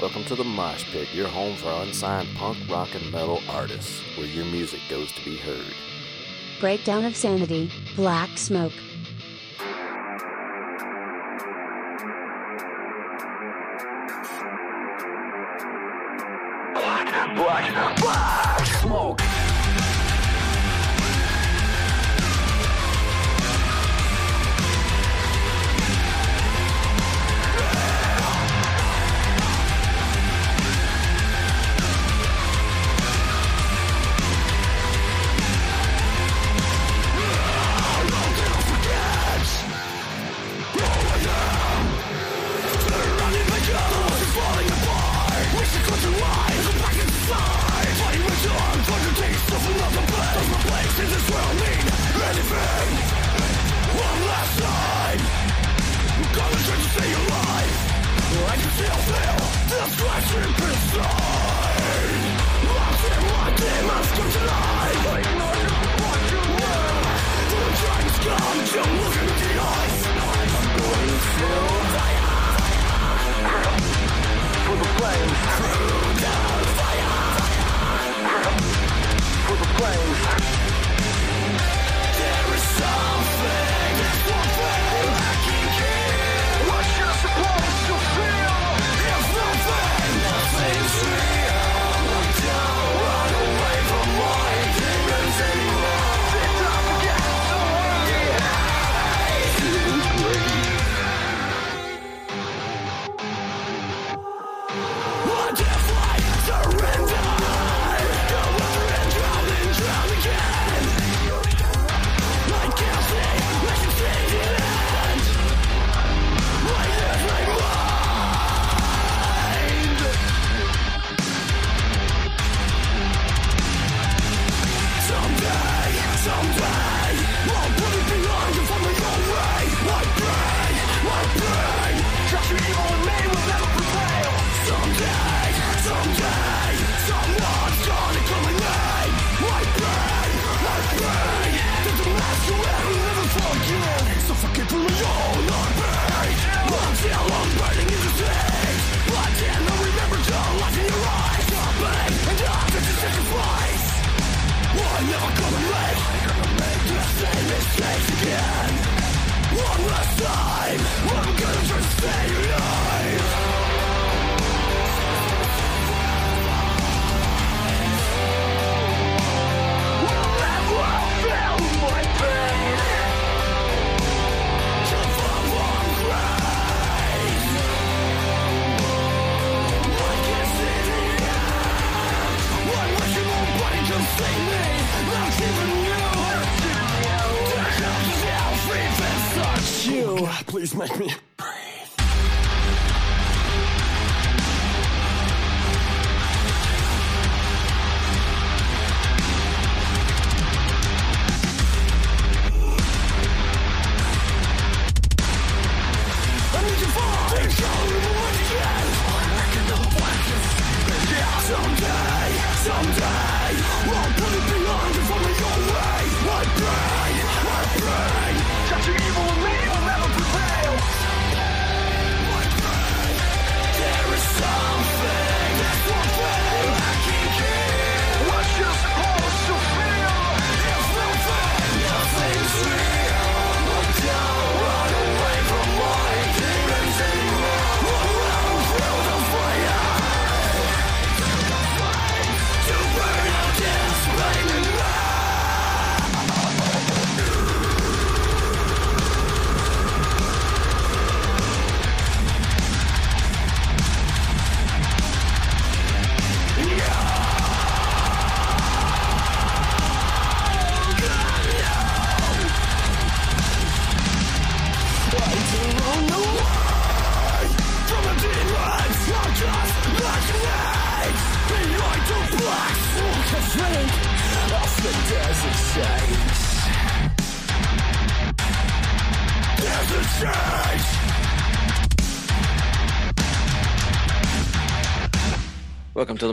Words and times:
Welcome 0.00 0.24
to 0.24 0.34
the 0.34 0.44
Mosh 0.44 0.90
Pit, 0.92 1.08
your 1.12 1.28
home 1.28 1.56
for 1.56 1.68
unsigned 1.68 2.34
punk, 2.34 2.56
rock, 2.70 2.94
and 2.94 3.12
metal 3.12 3.42
artists, 3.50 4.00
where 4.16 4.26
your 4.26 4.46
music 4.46 4.80
goes 4.88 5.12
to 5.12 5.22
be 5.26 5.36
heard. 5.36 5.74
Breakdown 6.58 7.04
of 7.04 7.14
Sanity, 7.14 7.70
Black 7.96 8.38
Smoke. 8.38 8.72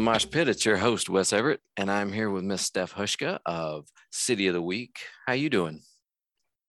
Mosh 0.07 0.25
Pit. 0.31 0.47
It's 0.47 0.65
your 0.65 0.77
host 0.77 1.09
Wes 1.09 1.33
Everett, 1.33 1.59
and 1.75 1.91
I'm 1.91 2.13
here 2.13 2.29
with 2.29 2.45
Miss 2.45 2.69
Stef 2.69 2.93
Hushka 2.93 3.39
of 3.45 3.89
City 4.09 4.47
of 4.47 4.53
the 4.53 4.61
Weak. 4.61 4.99
How 5.25 5.33
you 5.33 5.49
doing? 5.49 5.81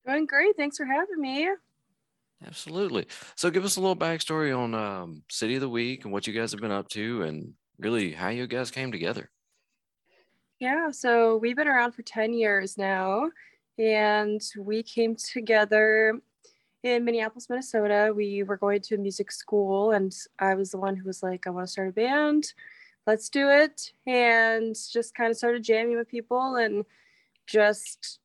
Doing 0.05 0.26
great. 0.26 0.56
Thanks 0.56 0.76
for 0.76 0.85
having 0.85 1.20
me. 1.20 1.49
Absolutely. 2.44 3.06
So 3.37 3.49
give 3.50 3.64
us 3.64 3.76
a 3.76 3.81
little 3.81 3.94
backstory 3.94 4.58
on 4.58 4.75
um, 4.75 5.23
City 5.31 5.55
of 5.55 5.61
the 5.61 5.69
Weak 5.69 6.02
and 6.02 6.12
what 6.12 6.26
you 6.26 6.32
guys 6.32 6.50
have 6.50 6.61
been 6.61 6.73
up 6.73 6.88
to 6.88 7.23
and 7.23 7.52
really 7.79 8.11
how 8.11 8.31
you 8.31 8.49
guys 8.49 8.73
came 8.73 8.90
together. 8.90 9.31
Yeah, 10.58 10.91
so 10.91 11.37
we've 11.37 11.55
been 11.55 11.69
around 11.69 11.93
for 11.93 12.02
10 12.02 12.32
years 12.32 12.76
now, 12.76 13.31
and 13.79 14.43
we 14.58 14.82
came 14.82 15.14
together 15.14 16.20
in 16.82 17.05
Minneapolis, 17.05 17.49
Minnesota. 17.49 18.12
We 18.12 18.43
were 18.43 18.56
going 18.56 18.81
to 18.81 18.96
a 18.96 18.99
music 18.99 19.31
school, 19.31 19.93
and 19.93 20.12
I 20.41 20.56
was 20.56 20.73
the 20.73 20.79
one 20.79 20.96
who 20.96 21.06
was 21.06 21.23
like, 21.23 21.46
I 21.46 21.50
want 21.50 21.69
to 21.69 21.70
start 21.70 21.91
a 21.91 21.93
band. 21.93 22.52
Let's 23.08 23.31
do 23.31 23.49
it. 23.49 23.94
And 24.06 24.76
just 24.93 25.14
kind 25.14 25.31
of 25.31 25.38
started 25.38 25.64
jamming 25.64 25.96
with 25.96 26.10
people 26.10 26.56
and 26.56 26.84
just, 27.46 28.19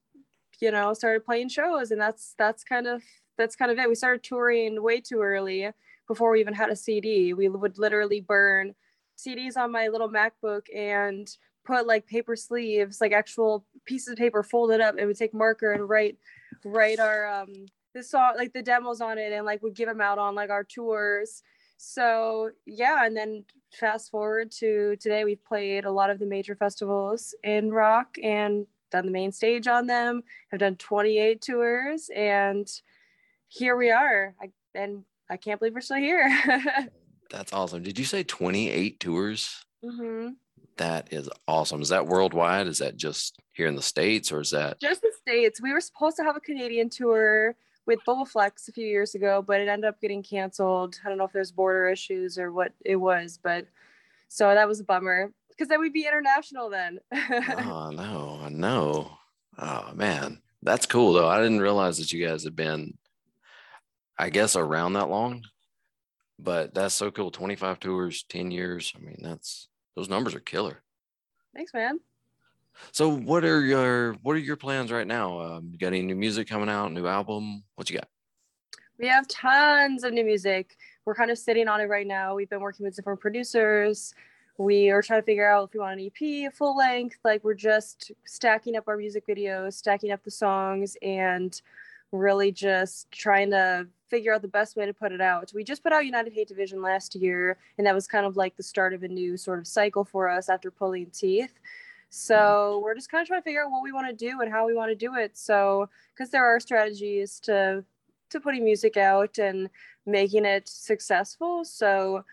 you 0.60 0.72
know, 0.72 0.94
started 0.94 1.24
playing 1.24 1.48
shows. 1.48 1.92
And 1.92 2.02
that's 2.02 2.36
that's 2.38 2.66
kind 2.66 2.86
of 2.86 3.02
that's 3.38 3.56
kind 3.56 3.72
of 3.72 3.80
it. 3.80 3.88
We 3.88 3.96
started 3.96 4.24
touring 4.24 4.84
way 4.84 5.00
too 5.00 5.22
early 5.22 5.70
before 6.06 6.32
we 6.32 6.42
even 6.42 6.54
had 6.54 6.70
a 6.70 6.76
CD. 6.76 7.34
We 7.34 7.48
would 7.48 7.78
literally 7.80 8.20
burn 8.20 8.76
CDs 9.18 9.56
on 9.56 9.72
my 9.72 9.88
little 9.88 10.10
MacBook 10.10 10.64
and 10.76 11.30
put 11.64 11.88
like 11.88 12.06
paper 12.06 12.36
sleeves, 12.36 13.00
like 13.00 13.14
actual 13.14 13.66
pieces 13.86 14.10
of 14.10 14.18
paper 14.18 14.44
folded 14.44 14.82
up, 14.82 14.98
and 14.98 15.08
would 15.08 15.18
take 15.18 15.34
marker 15.34 15.72
and 15.72 15.88
write 15.88 16.18
write 16.66 17.00
our 17.00 17.26
um 17.26 17.68
the 17.96 18.04
song 18.04 18.34
like 18.36 18.52
the 18.52 18.62
demos 18.62 19.00
on 19.00 19.18
it 19.18 19.32
and 19.32 19.46
like 19.46 19.64
would 19.64 19.76
give 19.76 19.88
them 19.88 20.02
out 20.02 20.18
on 20.18 20.36
like 20.36 20.50
our 20.50 20.66
tours. 20.66 21.42
So 21.86 22.52
yeah, 22.66 23.06
and 23.06 23.16
then 23.16 23.44
fast 23.74 24.10
forward 24.10 24.52
to 24.52 24.96
today, 25.02 25.26
we've 25.26 25.44
played 25.44 25.84
a 25.84 25.92
lot 25.92 26.10
of 26.10 26.18
the 26.18 26.26
major 26.26 26.56
festivals 26.56 27.36
in 27.44 27.72
rock 27.72 28.16
and 28.24 28.66
done 28.90 29.06
the 29.06 29.12
main 29.12 29.34
stage 29.34 29.68
on 29.68 29.86
them. 29.86 30.24
Have 30.52 30.62
done 30.62 30.78
28 30.78 31.42
tours, 31.42 32.10
and 32.16 32.68
here 33.50 33.76
we 33.76 33.92
are. 33.92 34.34
I, 34.42 34.52
and 34.74 35.04
I 35.30 35.36
can't 35.36 35.60
believe 35.60 35.74
we're 35.74 35.82
still 35.82 35.98
here. 35.98 36.26
That's 37.30 37.52
awesome. 37.52 37.84
Did 37.84 38.00
you 38.00 38.06
say 38.06 38.24
28 38.24 39.00
tours? 39.02 39.66
mm-hmm. 39.84 40.30
That 40.78 41.12
is 41.12 41.30
awesome. 41.48 41.82
Is 41.82 41.90
that 41.90 42.08
worldwide? 42.08 42.68
Is 42.68 42.80
that 42.80 42.96
just 42.96 43.38
here 43.52 43.68
in 43.68 43.76
the 43.76 43.82
States 43.82 44.32
or 44.32 44.40
is 44.40 44.52
that? 44.52 44.80
Just 44.80 45.02
the 45.02 45.12
states. 45.20 45.62
We 45.62 45.72
were 45.72 45.82
supposed 45.82 46.16
to 46.18 46.24
have 46.24 46.36
a 46.36 46.40
Canadian 46.40 46.90
tour 46.90 47.56
with 47.86 48.04
Bubble 48.06 48.26
Flex 48.26 48.68
a 48.68 48.72
few 48.72 48.86
years 48.86 49.16
ago, 49.16 49.42
but 49.42 49.60
it 49.60 49.68
ended 49.68 49.90
up 49.90 50.00
getting 50.00 50.24
canceled. 50.24 51.00
I 51.04 51.10
don't 51.10 51.18
know 51.18 51.26
if 51.26 51.34
there's 51.34 51.52
border 51.52 51.90
issues 51.90 52.38
or 52.38 52.52
what 52.52 52.72
it 52.86 52.96
was, 52.96 53.40
but 53.42 53.68
so 54.28 54.54
that 54.54 54.68
was 54.68 54.80
a 54.80 54.84
bummer 54.84 55.32
because 55.50 55.68
then 55.68 55.80
we'd 55.80 55.94
be 55.94 56.08
international 56.08 56.70
then. 56.70 57.00
oh, 57.14 57.92
no, 57.94 58.40
I 58.44 58.50
know. 58.50 59.18
Oh, 59.58 59.92
man. 59.94 60.42
That's 60.62 60.86
cool 60.86 61.14
though. 61.14 61.28
I 61.28 61.42
didn't 61.42 61.60
realize 61.60 61.98
that 61.98 62.12
you 62.14 62.26
guys 62.26 62.44
had 62.44 62.56
been, 62.56 62.98
I 64.18 64.30
guess, 64.30 64.56
around 64.56 64.94
that 64.94 65.10
long, 65.10 65.44
but 66.40 66.74
that's 66.74 66.96
so 66.96 67.12
cool. 67.12 67.32
25 67.32 67.80
tours, 67.80 68.24
10 68.30 68.50
years. 68.50 68.94
I 68.96 69.00
mean, 69.00 69.20
that's, 69.22 69.68
those 69.96 70.10
numbers 70.10 70.36
are 70.36 70.40
killer. 70.40 70.82
Thanks, 71.54 71.74
man. 71.74 72.00
So 72.92 73.10
what 73.10 73.44
are 73.44 73.62
your 73.62 74.14
what 74.24 74.36
are 74.36 74.40
your 74.40 74.56
plans 74.56 74.92
right 74.92 75.08
now? 75.08 75.40
Um, 75.40 75.70
you 75.72 75.78
got 75.78 75.88
any 75.88 76.02
new 76.02 76.16
music 76.16 76.48
coming 76.48 76.70
out? 76.70 76.92
New 76.92 77.08
album? 77.08 77.64
What 77.76 77.90
you 77.90 77.98
got? 77.98 78.08
We 79.00 79.08
have 79.08 79.28
tons 79.28 80.04
of 80.04 80.14
new 80.14 80.24
music. 80.24 80.78
We're 81.06 81.16
kind 81.16 81.32
of 81.32 81.38
sitting 81.38 81.68
on 81.68 81.82
it 81.82 81.86
right 81.86 82.08
now. 82.08 82.36
We've 82.36 82.50
been 82.50 82.62
working 82.62 82.86
with 82.86 82.96
different 82.96 83.20
producers. 83.20 84.14
We 84.58 84.92
are 84.92 85.02
trying 85.02 85.22
to 85.22 85.26
figure 85.26 85.50
out 85.50 85.70
if 85.70 85.74
we 85.74 85.80
want 85.80 86.00
an 86.00 86.06
EP, 86.06 86.48
a 86.48 86.52
full 86.52 86.78
length. 86.78 87.18
Like 87.24 87.44
we're 87.44 87.56
just 87.56 88.12
stacking 88.26 88.76
up 88.76 88.88
our 88.88 88.98
music 88.98 89.26
videos, 89.28 89.74
stacking 89.74 90.12
up 90.12 90.24
the 90.24 90.32
songs, 90.32 90.96
and 91.02 91.60
really 92.12 92.52
just 92.52 93.12
trying 93.12 93.50
to 93.50 93.88
figure 94.08 94.32
out 94.32 94.44
the 94.44 94.48
best 94.48 94.76
way 94.76 94.86
to 94.86 94.94
put 94.94 95.12
it 95.12 95.22
out. 95.22 95.52
We 95.56 95.64
just 95.64 95.82
put 95.82 95.92
out 95.92 96.06
United 96.06 96.34
Hate 96.34 96.48
Division 96.48 96.84
last 96.84 97.16
year, 97.16 97.58
and 97.80 97.88
that 97.88 97.96
was 97.96 98.06
kind 98.06 98.28
of 98.28 98.38
like 98.38 98.56
the 98.56 98.62
start 98.62 98.94
of 98.94 99.02
a 99.02 99.08
new 99.08 99.36
sort 99.38 99.58
of 99.58 99.66
cycle 99.66 100.06
for 100.06 100.30
us 100.30 100.50
after 100.50 100.70
pulling 100.70 101.08
teeth. 101.08 101.54
So 102.16 102.80
we're 102.84 102.94
just 102.94 103.10
kind 103.10 103.24
of 103.24 103.28
trying 103.28 103.42
to 103.42 103.44
figure 103.44 103.64
out 103.64 103.72
what 103.72 103.82
we 103.82 103.92
want 103.92 104.08
to 104.08 104.14
do 104.14 104.42
and 104.42 104.52
how 104.52 104.68
we 104.68 104.76
want 104.76 104.92
to 104.92 104.96
do 104.96 105.16
it. 105.16 105.36
So 105.36 105.90
because 106.14 106.30
there 106.30 106.46
are 106.46 106.60
strategies 106.60 107.40
to 107.42 107.84
to 108.30 108.40
putting 108.40 108.64
music 108.64 108.98
out 108.98 109.40
and 109.40 109.68
making 110.06 110.46
it 110.46 110.70
successful. 110.70 111.66
So 111.66 112.24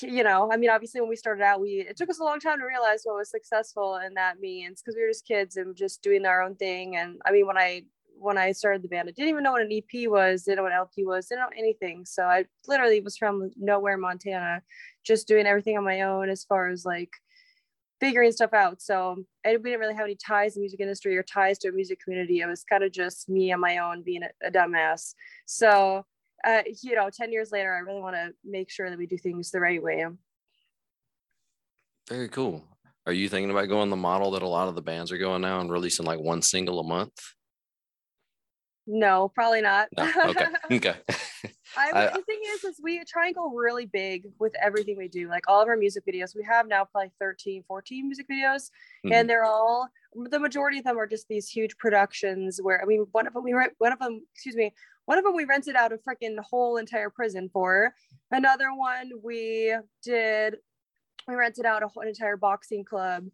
you 0.00 0.22
know, 0.22 0.48
I 0.52 0.56
mean, 0.56 0.70
obviously 0.70 1.00
when 1.00 1.10
we 1.10 1.16
started 1.16 1.42
out, 1.42 1.60
we 1.60 1.84
it 1.88 1.96
took 1.96 2.08
us 2.08 2.20
a 2.20 2.24
long 2.24 2.38
time 2.38 2.60
to 2.60 2.64
realize 2.64 3.00
what 3.02 3.16
was 3.16 3.30
successful, 3.30 3.96
and 3.96 4.16
that 4.16 4.38
means 4.38 4.80
because 4.80 4.94
we 4.94 5.02
were 5.02 5.10
just 5.10 5.26
kids 5.26 5.56
and 5.56 5.74
just 5.74 6.00
doing 6.00 6.24
our 6.24 6.40
own 6.40 6.54
thing. 6.54 6.96
And 6.96 7.20
I 7.26 7.32
mean, 7.32 7.48
when 7.48 7.58
I 7.58 7.82
when 8.16 8.38
I 8.38 8.52
started 8.52 8.82
the 8.82 8.88
band, 8.88 9.08
I 9.08 9.12
didn't 9.12 9.30
even 9.30 9.42
know 9.42 9.50
what 9.50 9.62
an 9.62 9.72
EP 9.72 10.08
was, 10.08 10.44
didn't 10.44 10.58
know 10.58 10.62
what 10.62 10.72
LP 10.72 11.04
was, 11.04 11.26
didn't 11.26 11.40
know 11.40 11.58
anything. 11.58 12.04
So 12.04 12.22
I 12.22 12.44
literally 12.68 13.00
was 13.00 13.16
from 13.16 13.50
nowhere, 13.56 13.96
Montana, 13.96 14.62
just 15.02 15.26
doing 15.26 15.46
everything 15.46 15.76
on 15.76 15.84
my 15.84 16.02
own 16.02 16.28
as 16.28 16.44
far 16.44 16.68
as 16.68 16.84
like 16.84 17.10
figuring 18.02 18.32
stuff 18.32 18.52
out. 18.52 18.82
So 18.82 19.24
I, 19.46 19.56
we 19.56 19.70
didn't 19.70 19.78
really 19.78 19.94
have 19.94 20.04
any 20.04 20.16
ties 20.16 20.54
to 20.54 20.58
the 20.58 20.62
music 20.62 20.80
industry 20.80 21.16
or 21.16 21.22
ties 21.22 21.56
to 21.58 21.68
a 21.68 21.72
music 21.72 22.00
community. 22.02 22.40
It 22.40 22.48
was 22.48 22.64
kind 22.64 22.82
of 22.82 22.90
just 22.90 23.28
me 23.28 23.52
on 23.52 23.60
my 23.60 23.78
own 23.78 24.02
being 24.02 24.24
a, 24.24 24.48
a 24.48 24.50
dumbass. 24.50 25.14
So, 25.46 26.04
uh, 26.44 26.62
you 26.82 26.96
know, 26.96 27.10
10 27.16 27.30
years 27.30 27.52
later, 27.52 27.72
I 27.72 27.78
really 27.78 28.00
want 28.00 28.16
to 28.16 28.32
make 28.44 28.72
sure 28.72 28.90
that 28.90 28.98
we 28.98 29.06
do 29.06 29.16
things 29.16 29.52
the 29.52 29.60
right 29.60 29.80
way. 29.80 30.04
Very 32.08 32.28
cool. 32.28 32.64
Are 33.06 33.12
you 33.12 33.28
thinking 33.28 33.52
about 33.52 33.68
going 33.68 33.88
the 33.88 33.96
model 33.96 34.32
that 34.32 34.42
a 34.42 34.48
lot 34.48 34.66
of 34.66 34.74
the 34.74 34.82
bands 34.82 35.12
are 35.12 35.18
going 35.18 35.42
now 35.42 35.60
and 35.60 35.70
releasing 35.70 36.04
like 36.04 36.18
one 36.18 36.42
single 36.42 36.80
a 36.80 36.84
month? 36.84 37.12
No, 38.84 39.28
probably 39.28 39.60
not. 39.60 39.88
No. 39.96 40.10
Okay. 40.26 40.46
okay. 40.72 40.96
I, 41.76 41.90
I- 41.92 42.06
the 42.06 42.22
thing 42.22 42.40
is, 42.54 42.64
is 42.64 42.80
we 42.82 43.02
try 43.04 43.26
and 43.26 43.34
go 43.34 43.50
really 43.50 43.86
big 43.86 44.24
with 44.38 44.54
everything 44.60 44.96
we 44.96 45.08
do. 45.08 45.28
Like 45.28 45.44
all 45.48 45.60
of 45.62 45.68
our 45.68 45.76
music 45.76 46.04
videos, 46.06 46.34
we 46.36 46.44
have 46.44 46.66
now 46.68 46.84
probably 46.84 47.12
13, 47.18 47.64
14 47.66 48.06
music 48.06 48.26
videos, 48.28 48.70
Mhm. 49.04 49.12
and 49.12 49.30
they're 49.30 49.44
all 49.44 49.88
the 50.30 50.38
majority 50.38 50.76
of 50.78 50.84
them 50.84 50.98
are 50.98 51.06
just 51.06 51.26
these 51.28 51.48
huge 51.48 51.76
productions. 51.78 52.60
Where 52.62 52.82
I 52.82 52.84
mean, 52.84 53.06
one 53.12 53.26
of 53.26 53.32
them 53.32 53.44
we 53.44 53.54
rent, 53.54 53.72
one 53.78 53.92
of 53.92 53.98
them, 53.98 54.20
excuse 54.34 54.56
me, 54.56 54.74
one 55.06 55.16
of 55.18 55.24
them 55.24 55.34
we 55.34 55.44
rented 55.44 55.74
out 55.74 55.92
a 55.92 55.96
freaking 55.98 56.38
whole 56.38 56.76
entire 56.76 57.08
prison 57.10 57.48
for. 57.52 57.94
Another 58.30 58.74
one 58.74 59.10
we 59.22 59.74
did, 60.02 60.56
we 61.26 61.34
rented 61.34 61.64
out 61.64 61.82
a 61.82 61.88
whole 61.88 62.02
entire 62.02 62.36
boxing 62.36 62.84
club. 62.84 63.26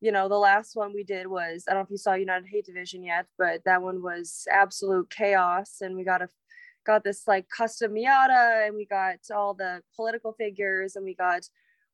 You 0.00 0.12
know, 0.12 0.28
the 0.28 0.36
last 0.38 0.74
one 0.76 0.92
we 0.92 1.04
did 1.04 1.26
was 1.26 1.64
I 1.68 1.72
don't 1.72 1.80
know 1.80 1.84
if 1.84 1.90
you 1.90 1.96
saw 1.96 2.14
United 2.14 2.48
Hate 2.48 2.66
Division 2.66 3.02
yet, 3.04 3.26
but 3.38 3.62
that 3.64 3.80
one 3.80 4.02
was 4.02 4.46
absolute 4.50 5.08
chaos, 5.10 5.80
and 5.80 5.96
we 5.96 6.02
got 6.04 6.22
a 6.22 6.28
got 6.86 7.04
this 7.04 7.24
like 7.26 7.48
custom 7.48 7.92
Miata 7.94 8.66
and 8.66 8.76
we 8.76 8.86
got 8.86 9.16
all 9.34 9.54
the 9.54 9.82
political 9.94 10.32
figures 10.32 10.96
and 10.96 11.04
we 11.04 11.14
got 11.14 11.42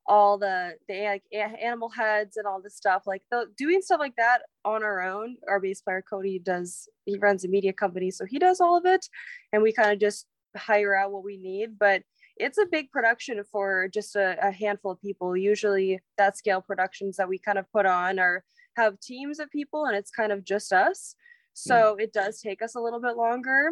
all 0.07 0.37
the 0.37 0.75
the 0.89 1.05
like, 1.05 1.23
animal 1.33 1.89
heads 1.89 2.37
and 2.37 2.47
all 2.47 2.61
this 2.61 2.77
stuff 2.77 3.03
like 3.07 3.23
the, 3.31 3.47
doing 3.57 3.81
stuff 3.81 4.01
like 4.01 4.17
that 4.17 4.43
on 4.65 4.83
our 4.83 5.01
own 5.01 5.37
our 5.49 5.61
bass 5.61 5.81
player 5.81 6.03
cody 6.09 6.41
does 6.41 6.89
he 7.07 7.17
runs 7.19 7.45
a 7.45 7.49
media 7.49 7.73
company 7.73 8.11
so 8.11 8.25
he 8.25 8.39
does 8.39 8.61
all 8.61 8.77
of 8.77 8.85
it 8.85 9.09
and 9.53 9.63
we 9.63 9.73
kind 9.73 9.93
of 9.93 10.01
just 10.01 10.27
hire 10.57 10.95
out 10.95 11.13
what 11.13 11.25
we 11.25 11.37
need 11.37 11.79
but 11.79 12.03
it's 12.37 12.59
a 12.59 12.67
big 12.67 12.91
production 12.91 13.43
for 13.51 13.89
just 13.89 14.17
a, 14.17 14.37
a 14.43 14.51
handful 14.51 14.93
of 14.93 15.01
people. 15.01 15.37
Usually 15.37 16.01
that 16.19 16.37
scale 16.37 16.61
productions 16.61 17.17
that 17.17 17.29
we 17.29 17.39
kind 17.39 17.59
of 17.59 17.71
put 17.71 17.87
on 17.87 18.19
are 18.19 18.45
have 18.77 18.99
teams 19.01 19.39
of 19.39 19.51
people 19.51 19.85
and 19.85 19.97
it's 19.97 20.11
kind 20.11 20.33
of 20.33 20.45
just 20.45 20.73
us. 20.73 21.15
So 21.55 21.95
hmm. 21.95 22.01
it 22.01 22.13
does 22.13 22.41
take 22.41 22.63
us 22.63 22.75
a 22.75 22.81
little 22.81 23.01
bit 23.01 23.17
longer 23.17 23.71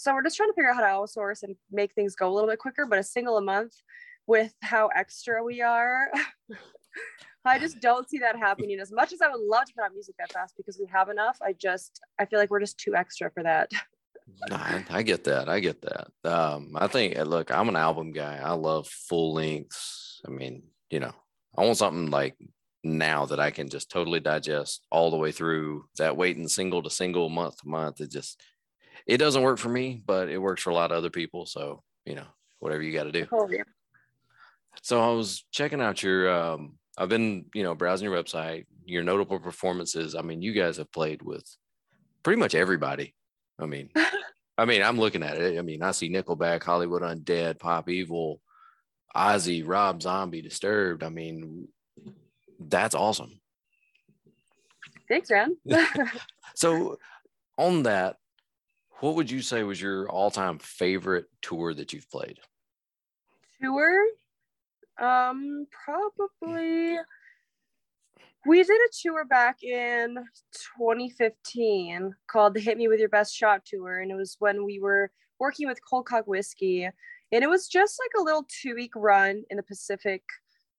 so 0.00 0.14
we're 0.14 0.22
just 0.22 0.36
trying 0.36 0.48
to 0.48 0.54
figure 0.54 0.70
out 0.70 0.76
how 0.76 0.80
to 0.80 0.86
outsource 0.86 1.42
and 1.42 1.54
make 1.70 1.92
things 1.92 2.14
go 2.14 2.30
a 2.30 2.32
little 2.32 2.48
bit 2.48 2.58
quicker, 2.58 2.86
but 2.86 2.98
a 2.98 3.02
single 3.02 3.36
a 3.36 3.42
month 3.42 3.74
with 4.26 4.54
how 4.62 4.88
extra 4.96 5.44
we 5.44 5.60
are. 5.60 6.08
I 7.44 7.58
just 7.58 7.80
don't 7.80 8.08
see 8.08 8.18
that 8.18 8.36
happening 8.36 8.80
as 8.80 8.90
much 8.90 9.12
as 9.12 9.20
I 9.20 9.28
would 9.28 9.40
love 9.40 9.66
to 9.66 9.74
put 9.74 9.84
out 9.84 9.92
music 9.92 10.14
that 10.18 10.32
fast 10.32 10.54
because 10.56 10.78
we 10.78 10.86
have 10.90 11.10
enough. 11.10 11.36
I 11.42 11.52
just 11.52 12.00
I 12.18 12.24
feel 12.24 12.38
like 12.38 12.50
we're 12.50 12.60
just 12.60 12.78
too 12.78 12.94
extra 12.94 13.30
for 13.30 13.42
that. 13.42 13.70
I, 14.50 14.84
I 14.88 15.02
get 15.02 15.24
that. 15.24 15.50
I 15.50 15.60
get 15.60 15.82
that. 15.82 16.08
Um, 16.24 16.72
I 16.76 16.86
think, 16.86 17.18
uh, 17.18 17.24
look, 17.24 17.50
I'm 17.50 17.68
an 17.68 17.76
album 17.76 18.12
guy. 18.12 18.40
I 18.42 18.52
love 18.52 18.88
full 18.88 19.34
lengths. 19.34 20.22
I 20.26 20.30
mean, 20.30 20.62
you 20.88 21.00
know, 21.00 21.12
I 21.58 21.64
want 21.64 21.76
something 21.76 22.10
like 22.10 22.36
now 22.82 23.26
that 23.26 23.40
I 23.40 23.50
can 23.50 23.68
just 23.68 23.90
totally 23.90 24.20
digest 24.20 24.86
all 24.90 25.10
the 25.10 25.18
way 25.18 25.32
through. 25.32 25.84
That 25.98 26.16
waiting 26.16 26.48
single 26.48 26.82
to 26.82 26.90
single, 26.90 27.28
month 27.28 27.58
to 27.58 27.68
month, 27.68 28.00
it 28.00 28.10
just, 28.10 28.40
it 29.06 29.18
doesn't 29.18 29.42
work 29.42 29.58
for 29.58 29.68
me, 29.68 30.02
but 30.04 30.28
it 30.28 30.38
works 30.38 30.62
for 30.62 30.70
a 30.70 30.74
lot 30.74 30.90
of 30.90 30.98
other 30.98 31.10
people. 31.10 31.46
So, 31.46 31.82
you 32.04 32.14
know, 32.14 32.26
whatever 32.58 32.82
you 32.82 32.92
got 32.92 33.04
to 33.04 33.12
do. 33.12 33.26
Totally. 33.26 33.62
So 34.82 35.00
I 35.00 35.14
was 35.14 35.44
checking 35.50 35.80
out 35.80 36.02
your 36.02 36.30
um 36.30 36.78
I've 36.98 37.08
been, 37.08 37.46
you 37.54 37.62
know, 37.62 37.74
browsing 37.74 38.10
your 38.10 38.22
website, 38.22 38.66
your 38.84 39.02
notable 39.02 39.38
performances. 39.38 40.14
I 40.14 40.22
mean, 40.22 40.42
you 40.42 40.52
guys 40.52 40.76
have 40.76 40.92
played 40.92 41.22
with 41.22 41.44
pretty 42.22 42.38
much 42.38 42.54
everybody. 42.54 43.14
I 43.58 43.66
mean, 43.66 43.90
I 44.58 44.66
mean, 44.66 44.82
I'm 44.82 44.98
looking 44.98 45.22
at 45.22 45.38
it. 45.38 45.58
I 45.58 45.62
mean, 45.62 45.82
I 45.82 45.92
see 45.92 46.10
Nickelback, 46.10 46.62
Hollywood 46.62 47.02
Undead, 47.02 47.58
Pop 47.58 47.88
Evil, 47.88 48.40
Ozzy, 49.16 49.62
Rob 49.66 50.02
Zombie, 50.02 50.42
Disturbed. 50.42 51.02
I 51.02 51.08
mean, 51.08 51.68
that's 52.58 52.94
awesome. 52.94 53.40
Thanks, 55.08 55.30
Ran. 55.30 55.56
So 56.54 56.98
on 57.56 57.84
that, 57.84 58.16
what 59.00 59.14
would 59.16 59.30
you 59.30 59.42
say 59.42 59.62
was 59.62 59.80
your 59.80 60.08
all-time 60.08 60.58
favorite 60.58 61.26
tour 61.42 61.74
that 61.74 61.92
you've 61.92 62.10
played? 62.10 62.38
Tour? 63.60 64.06
Um, 65.00 65.66
probably. 65.84 66.98
We 68.46 68.62
did 68.62 68.70
a 68.70 68.88
tour 69.02 69.24
back 69.24 69.62
in 69.62 70.16
2015 70.78 72.14
called 72.26 72.54
the 72.54 72.60
Hit 72.60 72.78
Me 72.78 72.88
With 72.88 73.00
Your 73.00 73.08
Best 73.08 73.34
Shot 73.34 73.64
Tour. 73.66 74.00
And 74.00 74.10
it 74.10 74.16
was 74.16 74.36
when 74.38 74.64
we 74.64 74.80
were 74.80 75.10
working 75.38 75.66
with 75.66 75.84
Cold 75.88 76.06
Cock 76.06 76.26
Whiskey. 76.26 76.84
And 76.84 77.44
it 77.44 77.48
was 77.48 77.68
just 77.68 78.00
like 78.02 78.20
a 78.20 78.24
little 78.24 78.46
two 78.48 78.74
week 78.74 78.92
run 78.96 79.44
in 79.50 79.56
the 79.56 79.62
Pacific 79.62 80.22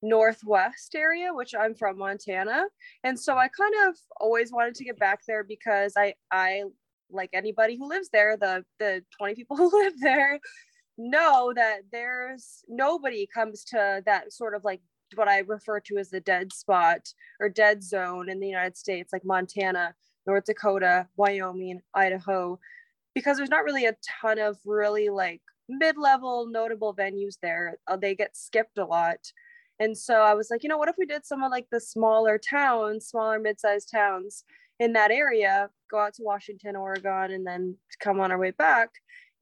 Northwest 0.01 0.95
area, 0.95 1.33
which 1.33 1.53
I'm 1.53 1.75
from 1.75 1.97
Montana. 1.97 2.65
And 3.03 3.19
so 3.19 3.37
I 3.37 3.47
kind 3.47 3.73
of 3.87 3.95
always 4.19 4.51
wanted 4.51 4.75
to 4.75 4.83
get 4.83 4.97
back 4.97 5.21
there 5.27 5.43
because 5.43 5.93
I, 5.95 6.15
I 6.31 6.63
like 7.11 7.29
anybody 7.33 7.77
who 7.77 7.87
lives 7.87 8.09
there, 8.11 8.37
the, 8.37 8.63
the 8.79 9.03
20 9.17 9.35
people 9.35 9.57
who 9.57 9.71
live 9.71 9.93
there 9.99 10.39
know 10.97 11.53
that 11.55 11.81
there's 11.91 12.63
nobody 12.67 13.27
comes 13.33 13.63
to 13.63 14.01
that 14.05 14.31
sort 14.33 14.55
of 14.55 14.63
like 14.63 14.81
what 15.15 15.27
I 15.27 15.39
refer 15.39 15.79
to 15.81 15.97
as 15.97 16.09
the 16.09 16.19
dead 16.19 16.53
spot 16.53 17.13
or 17.39 17.49
dead 17.49 17.83
zone 17.83 18.29
in 18.29 18.39
the 18.39 18.47
United 18.47 18.77
States, 18.77 19.11
like 19.11 19.25
Montana, 19.25 19.93
North 20.25 20.45
Dakota, 20.45 21.07
Wyoming, 21.17 21.81
Idaho, 21.93 22.59
because 23.13 23.37
there's 23.37 23.49
not 23.49 23.63
really 23.63 23.85
a 23.85 23.95
ton 24.21 24.39
of 24.39 24.57
really 24.65 25.09
like 25.09 25.41
mid-level 25.67 26.47
notable 26.47 26.95
venues 26.95 27.37
there. 27.41 27.77
Uh, 27.87 27.97
they 27.97 28.15
get 28.15 28.37
skipped 28.37 28.77
a 28.77 28.85
lot. 28.85 29.19
And 29.79 29.97
so 29.97 30.21
I 30.21 30.33
was 30.33 30.49
like, 30.51 30.63
you 30.63 30.69
know, 30.69 30.77
what 30.77 30.89
if 30.89 30.95
we 30.97 31.05
did 31.05 31.25
some 31.25 31.43
of 31.43 31.51
like 31.51 31.67
the 31.71 31.79
smaller 31.79 32.37
towns, 32.37 33.07
smaller 33.07 33.39
mid-sized 33.39 33.89
towns 33.91 34.43
in 34.79 34.93
that 34.93 35.11
area, 35.11 35.69
go 35.91 35.99
out 35.99 36.13
to 36.15 36.23
Washington, 36.23 36.75
Oregon, 36.75 37.31
and 37.31 37.45
then 37.45 37.75
come 37.99 38.19
on 38.19 38.31
our 38.31 38.39
way 38.39 38.51
back. 38.51 38.89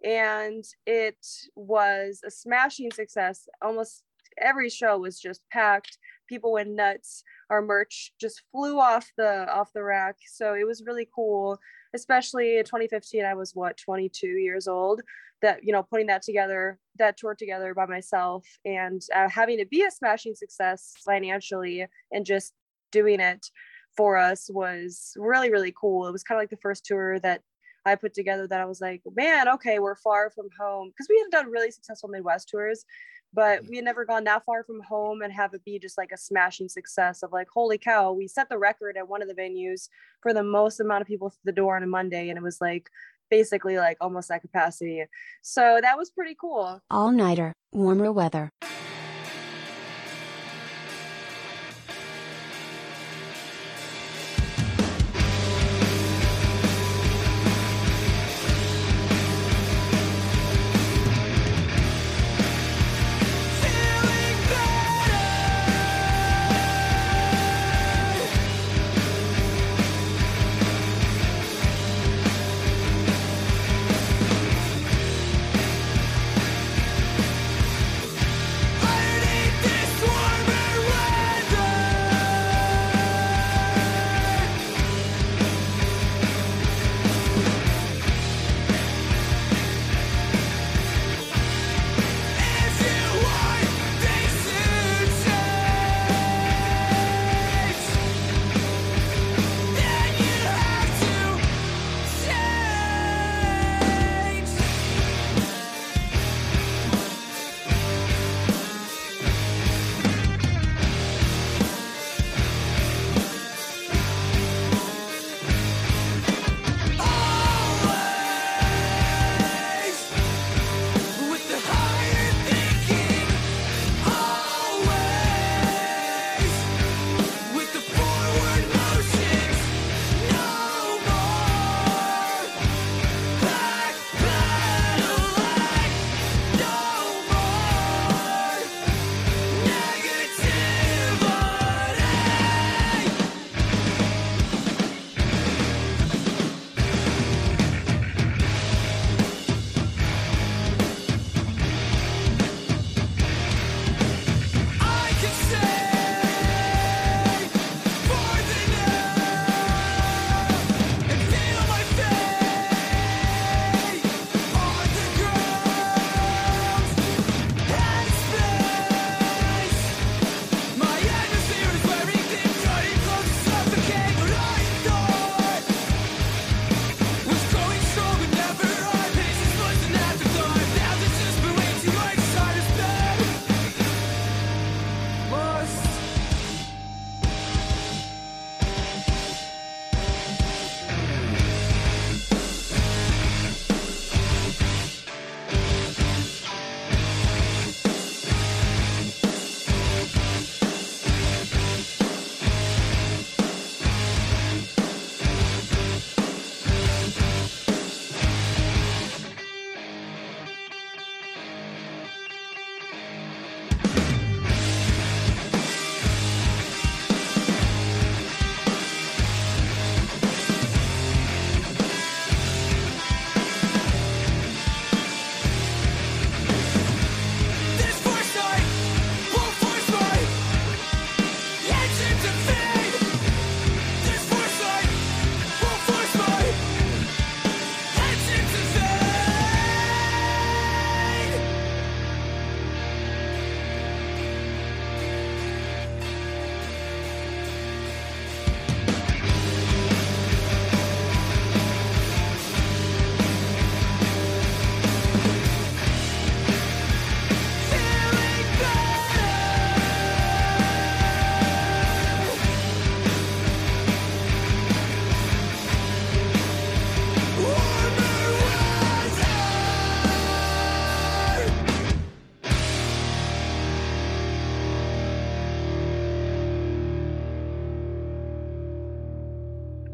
And 0.03 0.63
it 0.85 1.23
was 1.55 2.21
a 2.25 2.31
smashing 2.31 2.91
success. 2.91 3.47
Almost 3.61 4.03
every 4.41 4.69
show 4.69 4.97
was 4.97 5.19
just 5.19 5.41
packed. 5.51 5.97
People 6.27 6.53
went 6.53 6.69
nuts. 6.69 7.23
Our 7.49 7.61
merch 7.61 8.13
just 8.19 8.43
flew 8.51 8.79
off 8.79 9.11
the 9.17 9.51
off 9.51 9.73
the 9.73 9.83
rack. 9.83 10.15
So 10.27 10.53
it 10.53 10.65
was 10.65 10.83
really 10.85 11.07
cool. 11.13 11.59
Especially 11.93 12.57
in 12.57 12.65
2015, 12.65 13.25
I 13.25 13.33
was 13.33 13.55
what 13.55 13.77
22 13.77 14.27
years 14.27 14.67
old. 14.67 15.01
That 15.41 15.63
you 15.63 15.71
know, 15.71 15.83
putting 15.83 16.07
that 16.07 16.21
together, 16.21 16.79
that 16.97 17.17
tour 17.17 17.33
together 17.33 17.73
by 17.73 17.85
myself, 17.85 18.45
and 18.65 19.01
uh, 19.15 19.29
having 19.29 19.57
to 19.59 19.65
be 19.65 19.83
a 19.83 19.91
smashing 19.91 20.35
success 20.35 20.93
financially, 21.05 21.87
and 22.11 22.25
just 22.25 22.53
doing 22.91 23.19
it 23.19 23.49
for 23.95 24.17
us 24.17 24.49
was 24.51 25.13
really 25.17 25.51
really 25.51 25.73
cool. 25.79 26.07
It 26.07 26.11
was 26.11 26.23
kind 26.23 26.37
of 26.37 26.41
like 26.41 26.49
the 26.49 26.57
first 26.57 26.85
tour 26.85 27.19
that 27.19 27.41
I 27.85 27.95
put 27.95 28.13
together 28.13 28.47
that 28.47 28.61
I 28.61 28.65
was 28.65 28.81
like, 28.81 29.01
man, 29.15 29.47
okay, 29.49 29.79
we're 29.79 29.95
far 29.95 30.29
from 30.29 30.47
home 30.59 30.89
because 30.89 31.07
we 31.09 31.19
had 31.19 31.31
done 31.31 31.51
really 31.51 31.71
successful 31.71 32.09
Midwest 32.09 32.49
tours, 32.49 32.85
but 33.33 33.61
mm-hmm. 33.61 33.69
we 33.69 33.75
had 33.77 33.85
never 33.85 34.05
gone 34.05 34.23
that 34.25 34.45
far 34.45 34.63
from 34.63 34.81
home 34.81 35.21
and 35.21 35.33
have 35.33 35.53
it 35.53 35.63
be 35.65 35.79
just 35.79 35.97
like 35.97 36.11
a 36.13 36.17
smashing 36.17 36.69
success 36.69 37.23
of 37.23 37.31
like, 37.31 37.47
holy 37.53 37.77
cow, 37.77 38.11
we 38.11 38.27
set 38.27 38.49
the 38.49 38.57
record 38.57 38.97
at 38.97 39.07
one 39.07 39.21
of 39.21 39.27
the 39.27 39.33
venues 39.33 39.89
for 40.21 40.33
the 40.33 40.43
most 40.43 40.79
amount 40.79 41.01
of 41.01 41.07
people 41.07 41.29
through 41.29 41.39
the 41.45 41.51
door 41.51 41.75
on 41.75 41.83
a 41.83 41.87
Monday, 41.87 42.29
and 42.29 42.37
it 42.37 42.43
was 42.43 42.59
like 42.61 42.89
basically 43.29 43.77
like 43.77 43.97
almost 44.01 44.29
that 44.29 44.41
capacity. 44.41 45.03
So 45.41 45.79
that 45.81 45.97
was 45.97 46.09
pretty 46.09 46.35
cool. 46.39 46.81
All 46.89 47.11
nighter, 47.11 47.53
warmer 47.71 48.11
weather. 48.11 48.49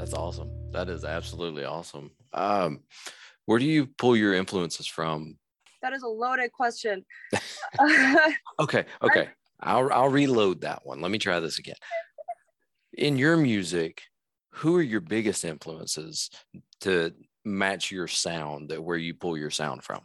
That's 0.06 0.14
awesome. 0.14 0.52
That 0.72 0.88
is 0.88 1.04
absolutely 1.04 1.66
awesome. 1.66 2.12
Um, 2.32 2.82
where 3.46 3.58
do 3.58 3.66
you 3.66 3.88
pull 3.88 4.16
your 4.16 4.36
influences 4.36 4.86
from? 4.86 5.40
That 5.82 5.94
is 5.94 6.04
a 6.04 6.08
loaded 6.08 6.52
question. 6.52 7.04
Okay, 8.60 8.86
okay. 9.02 9.30
I'll 9.60 9.92
I'll 9.92 10.10
reload 10.10 10.62
that 10.62 10.86
one. 10.86 11.02
Let 11.02 11.10
me 11.10 11.18
try 11.18 11.40
this 11.40 11.58
again. 11.58 11.76
In 12.94 13.18
your 13.18 13.36
music, 13.36 14.04
who 14.52 14.76
are 14.76 14.82
your 14.84 15.02
biggest 15.02 15.44
influences 15.44 16.30
to 16.82 17.12
match 17.44 17.92
your 17.92 18.08
sound 18.08 18.70
that 18.70 18.84
where 18.84 18.98
you 18.98 19.16
pull 19.16 19.36
your 19.36 19.50
sound 19.50 19.84
from? 19.84 20.02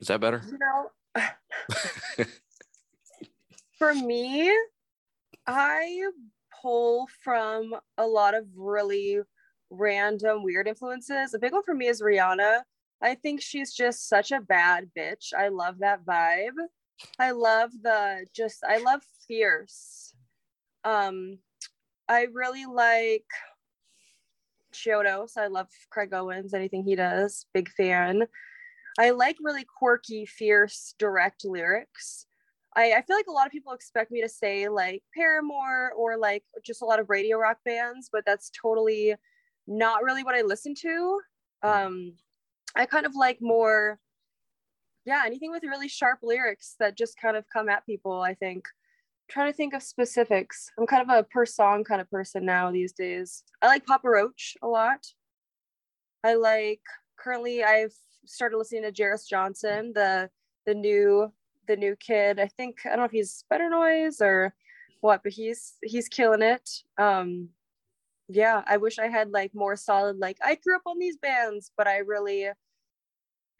Is 0.00 0.08
that 0.08 0.20
better? 0.20 0.42
you 0.50 0.58
know, 0.58 1.24
for 3.78 3.94
me, 3.94 4.50
I 5.46 6.00
pull 6.60 7.08
from 7.22 7.74
a 7.96 8.06
lot 8.06 8.34
of 8.34 8.44
really 8.56 9.20
random, 9.70 10.42
weird 10.42 10.68
influences. 10.68 11.34
A 11.34 11.38
big 11.38 11.52
one 11.52 11.62
for 11.62 11.74
me 11.74 11.86
is 11.86 12.02
Rihanna. 12.02 12.60
I 13.02 13.14
think 13.14 13.40
she's 13.40 13.72
just 13.72 14.08
such 14.08 14.32
a 14.32 14.40
bad 14.40 14.90
bitch. 14.96 15.32
I 15.36 15.48
love 15.48 15.78
that 15.80 16.04
vibe. 16.04 16.56
I 17.18 17.30
love 17.30 17.70
the 17.82 18.26
just, 18.34 18.64
I 18.64 18.78
love 18.78 19.02
fierce. 19.26 20.14
Um, 20.84 21.38
I 22.08 22.26
really 22.32 22.66
like 22.66 23.26
Chiodos. 24.72 25.36
I 25.36 25.46
love 25.46 25.68
Craig 25.90 26.12
Owens, 26.12 26.54
anything 26.54 26.84
he 26.84 26.96
does, 26.96 27.46
big 27.54 27.68
fan. 27.70 28.22
I 28.98 29.10
like 29.10 29.36
really 29.40 29.64
quirky, 29.78 30.26
fierce, 30.26 30.94
direct 30.98 31.44
lyrics. 31.44 32.26
I, 32.78 32.84
I 32.98 33.02
feel 33.02 33.16
like 33.16 33.26
a 33.28 33.32
lot 33.38 33.46
of 33.46 33.52
people 33.52 33.72
expect 33.72 34.10
me 34.12 34.20
to 34.22 34.28
say 34.28 34.68
like 34.68 35.02
Paramore 35.14 35.92
or 35.96 36.16
like 36.16 36.44
just 36.64 36.82
a 36.82 36.84
lot 36.90 37.00
of 37.00 37.10
radio 37.10 37.36
rock 37.36 37.58
bands, 37.64 38.08
but 38.12 38.24
that's 38.24 38.50
totally 38.50 39.14
not 39.66 40.02
really 40.02 40.22
what 40.22 40.36
I 40.36 40.42
listen 40.42 40.74
to. 40.86 41.20
Um, 41.62 42.14
I 42.76 42.86
kind 42.86 43.06
of 43.06 43.14
like 43.16 43.38
more, 43.40 43.98
yeah, 45.04 45.22
anything 45.26 45.50
with 45.50 45.64
really 45.64 45.88
sharp 45.88 46.20
lyrics 46.22 46.76
that 46.80 46.96
just 46.96 47.20
kind 47.20 47.36
of 47.36 47.44
come 47.52 47.68
at 47.68 47.86
people. 47.86 48.20
I 48.22 48.34
think. 48.34 48.64
trying 49.28 49.50
to 49.52 49.56
think 49.56 49.74
of 49.74 49.82
specifics. 49.82 50.70
I'm 50.78 50.86
kind 50.86 51.02
of 51.02 51.10
a 51.16 51.22
per 51.22 51.44
song 51.46 51.84
kind 51.84 52.00
of 52.00 52.10
person 52.10 52.44
now 52.44 52.70
these 52.70 52.92
days. 52.92 53.44
I 53.62 53.66
like 53.66 53.86
Papa 53.86 54.08
Roach 54.08 54.56
a 54.62 54.68
lot. 54.68 55.06
I 56.24 56.34
like 56.34 56.80
currently 57.18 57.62
I've 57.62 57.94
started 58.26 58.56
listening 58.56 58.84
to 58.84 58.92
Jairus 58.96 59.26
Johnson, 59.28 59.92
the 59.94 60.30
the 60.66 60.74
new 60.74 61.32
the 61.68 61.76
new 61.76 61.94
kid. 61.96 62.40
I 62.40 62.48
think 62.48 62.78
I 62.84 62.90
don't 62.90 62.98
know 62.98 63.04
if 63.04 63.12
he's 63.12 63.44
Better 63.48 63.68
Noise 63.70 64.20
or 64.20 64.54
what, 65.00 65.22
but 65.22 65.32
he's 65.32 65.74
he's 65.82 66.08
killing 66.08 66.42
it. 66.42 66.68
Um 66.98 67.50
yeah, 68.28 68.62
I 68.66 68.76
wish 68.78 68.98
I 68.98 69.06
had 69.08 69.30
like 69.30 69.54
more 69.54 69.76
solid 69.76 70.18
like 70.18 70.38
I 70.42 70.56
grew 70.56 70.76
up 70.76 70.82
on 70.86 70.98
these 70.98 71.16
bands, 71.16 71.70
but 71.76 71.86
I 71.86 71.98
really 71.98 72.48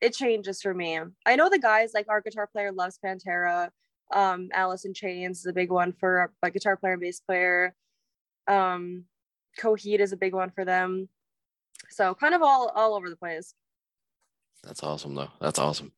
it 0.00 0.14
changes 0.14 0.60
for 0.62 0.74
me. 0.74 0.98
I 1.26 1.36
know 1.36 1.48
the 1.48 1.58
guys 1.58 1.92
like 1.94 2.06
our 2.08 2.20
guitar 2.20 2.46
player 2.46 2.72
loves 2.72 2.98
Pantera. 3.04 3.70
Um 4.12 4.48
Alice 4.52 4.84
in 4.84 4.94
Chains 4.94 5.40
is 5.40 5.46
a 5.46 5.52
big 5.52 5.70
one 5.70 5.92
for 5.92 6.32
my 6.42 6.50
guitar 6.50 6.76
player 6.76 6.94
and 6.94 7.02
bass 7.02 7.20
player. 7.20 7.74
Um 8.48 9.04
Coheed 9.60 10.00
is 10.00 10.12
a 10.12 10.16
big 10.16 10.34
one 10.34 10.50
for 10.50 10.64
them. 10.64 11.08
So 11.90 12.14
kind 12.14 12.34
of 12.34 12.42
all 12.42 12.70
all 12.74 12.94
over 12.94 13.08
the 13.08 13.16
place. 13.16 13.54
That's 14.64 14.82
awesome 14.82 15.14
though. 15.14 15.30
That's 15.40 15.58
awesome. 15.58 15.92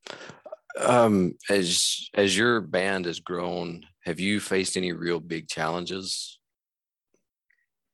Um, 0.79 1.33
as 1.49 2.09
as 2.13 2.37
your 2.37 2.61
band 2.61 3.05
has 3.05 3.19
grown, 3.19 3.85
have 4.05 4.19
you 4.19 4.39
faced 4.39 4.77
any 4.77 4.93
real 4.93 5.19
big 5.19 5.47
challenges? 5.47 6.39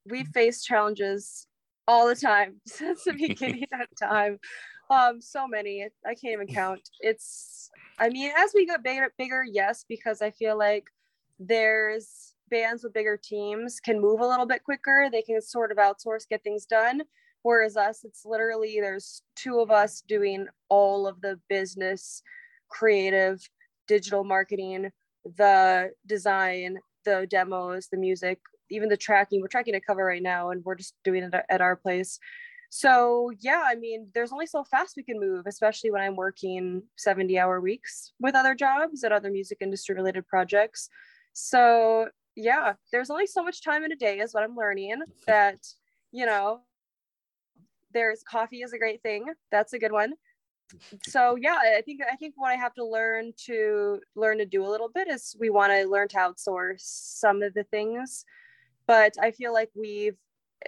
we 0.09 0.23
face 0.25 0.63
challenges 0.63 1.47
all 1.87 2.07
the 2.07 2.15
time 2.15 2.59
since 2.67 3.03
the 3.03 3.13
beginning 3.13 3.65
of 3.73 3.87
time. 3.99 4.39
Um, 4.89 5.21
so 5.21 5.47
many. 5.47 5.85
I 6.05 6.15
can't 6.15 6.33
even 6.33 6.47
count. 6.47 6.81
It's 7.01 7.69
I 7.99 8.09
mean, 8.09 8.31
as 8.37 8.51
we 8.53 8.65
get 8.65 8.83
bigger, 8.83 9.11
bigger, 9.17 9.43
yes, 9.43 9.83
because 9.87 10.21
I 10.21 10.31
feel 10.31 10.57
like 10.57 10.85
there's 11.39 12.33
bands 12.49 12.83
with 12.83 12.93
bigger 12.93 13.19
teams 13.21 13.79
can 13.79 13.99
move 13.99 14.21
a 14.21 14.27
little 14.27 14.45
bit 14.45 14.63
quicker. 14.63 15.09
They 15.11 15.21
can 15.23 15.41
sort 15.41 15.71
of 15.71 15.77
outsource, 15.77 16.27
get 16.29 16.43
things 16.43 16.65
done. 16.65 17.01
Whereas 17.41 17.75
us, 17.75 18.03
it's 18.03 18.23
literally 18.25 18.79
there's 18.79 19.21
two 19.35 19.59
of 19.59 19.71
us 19.71 20.01
doing 20.07 20.47
all 20.69 21.07
of 21.07 21.21
the 21.21 21.39
business, 21.49 22.21
creative, 22.69 23.39
digital 23.87 24.23
marketing, 24.23 24.89
the 25.37 25.91
design, 26.05 26.77
the 27.05 27.27
demos, 27.29 27.87
the 27.91 27.97
music, 27.97 28.39
even 28.69 28.89
the 28.89 28.97
tracking. 28.97 29.41
We're 29.41 29.47
tracking 29.47 29.75
a 29.75 29.81
cover 29.81 30.05
right 30.05 30.23
now, 30.23 30.51
and 30.51 30.63
we're 30.63 30.75
just 30.75 30.93
doing 31.03 31.23
it 31.23 31.33
at 31.49 31.61
our 31.61 31.75
place. 31.75 32.19
So 32.69 33.31
yeah, 33.39 33.63
I 33.65 33.75
mean, 33.75 34.09
there's 34.13 34.31
only 34.31 34.45
so 34.45 34.63
fast 34.63 34.95
we 34.97 35.03
can 35.03 35.19
move, 35.19 35.45
especially 35.47 35.91
when 35.91 36.01
I'm 36.01 36.15
working 36.15 36.83
70 36.97 37.39
hour 37.39 37.61
weeks 37.61 38.11
with 38.19 38.35
other 38.35 38.55
jobs 38.55 39.03
and 39.03 39.13
other 39.13 39.31
music 39.31 39.59
industry 39.61 39.95
related 39.95 40.27
projects. 40.27 40.89
So 41.33 42.09
yeah, 42.35 42.73
there's 42.91 43.09
only 43.09 43.25
so 43.25 43.43
much 43.43 43.63
time 43.63 43.83
in 43.83 43.91
a 43.91 43.95
day 43.95 44.19
is 44.19 44.33
what 44.33 44.43
I'm 44.43 44.55
learning 44.55 45.01
that, 45.27 45.59
you 46.11 46.25
know, 46.25 46.61
there's 47.93 48.21
coffee 48.29 48.61
is 48.61 48.73
a 48.73 48.77
great 48.77 49.01
thing. 49.01 49.25
That's 49.51 49.73
a 49.73 49.79
good 49.79 49.93
one. 49.93 50.13
So 51.07 51.37
yeah, 51.39 51.57
I 51.77 51.81
think 51.81 52.01
I 52.11 52.15
think 52.15 52.33
what 52.37 52.51
I 52.51 52.55
have 52.55 52.73
to 52.75 52.85
learn 52.85 53.33
to 53.45 53.99
learn 54.15 54.37
to 54.39 54.45
do 54.45 54.65
a 54.65 54.69
little 54.69 54.89
bit 54.89 55.07
is 55.07 55.35
we 55.39 55.49
want 55.49 55.71
to 55.71 55.87
learn 55.87 56.07
to 56.09 56.17
outsource 56.17 56.81
some 56.81 57.41
of 57.41 57.53
the 57.53 57.63
things. 57.63 58.25
But 58.85 59.13
I 59.21 59.31
feel 59.31 59.53
like 59.53 59.69
we've 59.75 60.17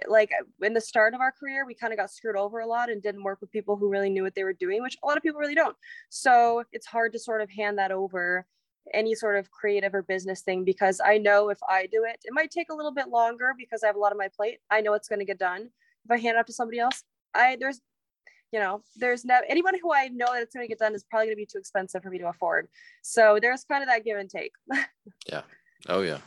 like 0.06 0.30
in 0.62 0.72
the 0.72 0.80
start 0.80 1.14
of 1.14 1.20
our 1.20 1.32
career, 1.32 1.66
we 1.66 1.74
kind 1.74 1.92
of 1.92 1.98
got 1.98 2.10
screwed 2.10 2.36
over 2.36 2.60
a 2.60 2.66
lot 2.66 2.90
and 2.90 3.02
didn't 3.02 3.24
work 3.24 3.40
with 3.40 3.50
people 3.50 3.76
who 3.76 3.88
really 3.88 4.10
knew 4.10 4.22
what 4.22 4.34
they 4.34 4.44
were 4.44 4.52
doing, 4.52 4.82
which 4.82 4.96
a 5.02 5.06
lot 5.06 5.16
of 5.16 5.22
people 5.22 5.40
really 5.40 5.54
don't. 5.54 5.76
So 6.08 6.64
it's 6.72 6.86
hard 6.86 7.12
to 7.12 7.18
sort 7.18 7.40
of 7.40 7.50
hand 7.50 7.78
that 7.78 7.90
over 7.90 8.46
any 8.94 9.14
sort 9.14 9.36
of 9.36 9.50
creative 9.50 9.94
or 9.94 10.02
business 10.02 10.42
thing 10.42 10.64
because 10.64 11.00
I 11.04 11.18
know 11.18 11.48
if 11.50 11.58
I 11.68 11.86
do 11.86 12.04
it, 12.04 12.20
it 12.24 12.32
might 12.32 12.50
take 12.50 12.70
a 12.70 12.74
little 12.74 12.92
bit 12.92 13.08
longer 13.08 13.54
because 13.56 13.82
I 13.82 13.88
have 13.88 13.96
a 13.96 13.98
lot 13.98 14.12
on 14.12 14.18
my 14.18 14.28
plate. 14.28 14.58
I 14.70 14.80
know 14.80 14.94
it's 14.94 15.08
going 15.08 15.18
to 15.18 15.24
get 15.24 15.38
done. 15.38 15.70
If 16.04 16.10
I 16.10 16.16
hand 16.16 16.36
it 16.36 16.40
off 16.40 16.46
to 16.46 16.52
somebody 16.52 16.78
else, 16.78 17.02
I 17.34 17.56
there's 17.60 17.80
you 18.52 18.58
know 18.60 18.82
there's 18.96 19.24
no 19.24 19.40
anyone 19.48 19.74
who 19.80 19.92
I 19.92 20.08
know 20.08 20.26
that 20.32 20.42
it's 20.42 20.54
going 20.54 20.64
to 20.64 20.68
get 20.68 20.78
done 20.78 20.94
is 20.94 21.04
probably 21.04 21.26
going 21.26 21.36
to 21.36 21.40
be 21.42 21.46
too 21.46 21.58
expensive 21.58 22.02
for 22.02 22.10
me 22.10 22.18
to 22.18 22.28
afford. 22.28 22.68
So 23.02 23.38
there's 23.40 23.64
kind 23.64 23.82
of 23.82 23.88
that 23.88 24.04
give 24.04 24.18
and 24.18 24.28
take. 24.30 24.52
Yeah. 25.26 25.42
Oh 25.88 26.02
yeah. 26.02 26.18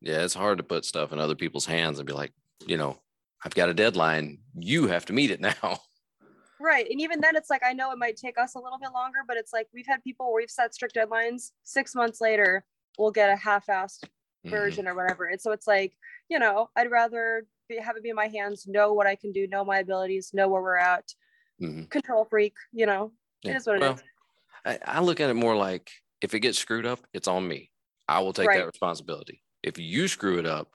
Yeah, 0.00 0.22
it's 0.24 0.34
hard 0.34 0.58
to 0.58 0.64
put 0.64 0.84
stuff 0.84 1.12
in 1.12 1.18
other 1.20 1.34
people's 1.36 1.66
hands 1.66 1.98
and 1.98 2.06
be 2.06 2.12
like, 2.12 2.32
you 2.66 2.76
know, 2.76 2.98
I've 3.44 3.54
got 3.54 3.68
a 3.68 3.74
deadline. 3.74 4.38
You 4.58 4.88
have 4.88 5.04
to 5.06 5.12
meet 5.12 5.30
it 5.30 5.40
now. 5.40 5.78
Right. 6.60 6.86
And 6.88 7.00
even 7.00 7.20
then, 7.20 7.34
it's 7.34 7.50
like, 7.50 7.62
I 7.66 7.72
know 7.72 7.90
it 7.90 7.98
might 7.98 8.16
take 8.16 8.38
us 8.38 8.54
a 8.54 8.58
little 8.60 8.78
bit 8.78 8.92
longer, 8.94 9.18
but 9.26 9.36
it's 9.36 9.52
like 9.52 9.66
we've 9.74 9.86
had 9.88 10.00
people 10.04 10.26
where 10.26 10.40
we've 10.42 10.48
set 10.48 10.72
strict 10.72 10.94
deadlines. 10.94 11.50
Six 11.64 11.92
months 11.92 12.20
later, 12.20 12.64
we'll 12.98 13.10
get 13.10 13.30
a 13.30 13.34
half 13.36 13.66
assed 13.66 14.04
Mhm. 14.46 14.50
version 14.50 14.86
or 14.86 14.94
whatever. 14.94 15.24
And 15.24 15.40
so 15.40 15.50
it's 15.50 15.66
like, 15.66 15.92
you 16.28 16.38
know, 16.38 16.70
I'd 16.76 16.88
rather 16.88 17.46
be, 17.68 17.78
have 17.78 17.96
it 17.96 18.04
be 18.04 18.10
in 18.10 18.14
my 18.14 18.28
hands, 18.28 18.68
know 18.68 18.92
what 18.92 19.08
I 19.08 19.16
can 19.16 19.32
do, 19.32 19.48
know 19.48 19.64
my 19.64 19.78
abilities, 19.78 20.30
know 20.32 20.46
where 20.46 20.62
we're 20.62 20.76
at, 20.76 21.12
Mhm. 21.62 21.90
control 21.90 22.24
freak, 22.24 22.54
you 22.72 22.86
know, 22.86 23.12
Yeah. 23.42 23.52
it 23.52 23.56
is 23.56 23.66
what 23.66 23.76
it 23.76 23.82
is. 23.82 23.88
Well, 23.88 24.00
I, 24.64 24.78
I 24.84 25.00
look 25.00 25.20
at 25.20 25.30
it 25.30 25.34
more 25.34 25.56
like 25.56 25.90
if 26.20 26.34
it 26.34 26.40
gets 26.40 26.58
screwed 26.58 26.86
up, 26.86 27.00
it's 27.12 27.28
on 27.28 27.46
me. 27.46 27.70
I 28.08 28.20
will 28.20 28.32
take 28.32 28.48
Right. 28.48 28.58
that 28.58 28.66
responsibility. 28.66 29.42
If 29.62 29.78
you 29.78 30.08
screw 30.08 30.38
it 30.38 30.46
up, 30.46 30.72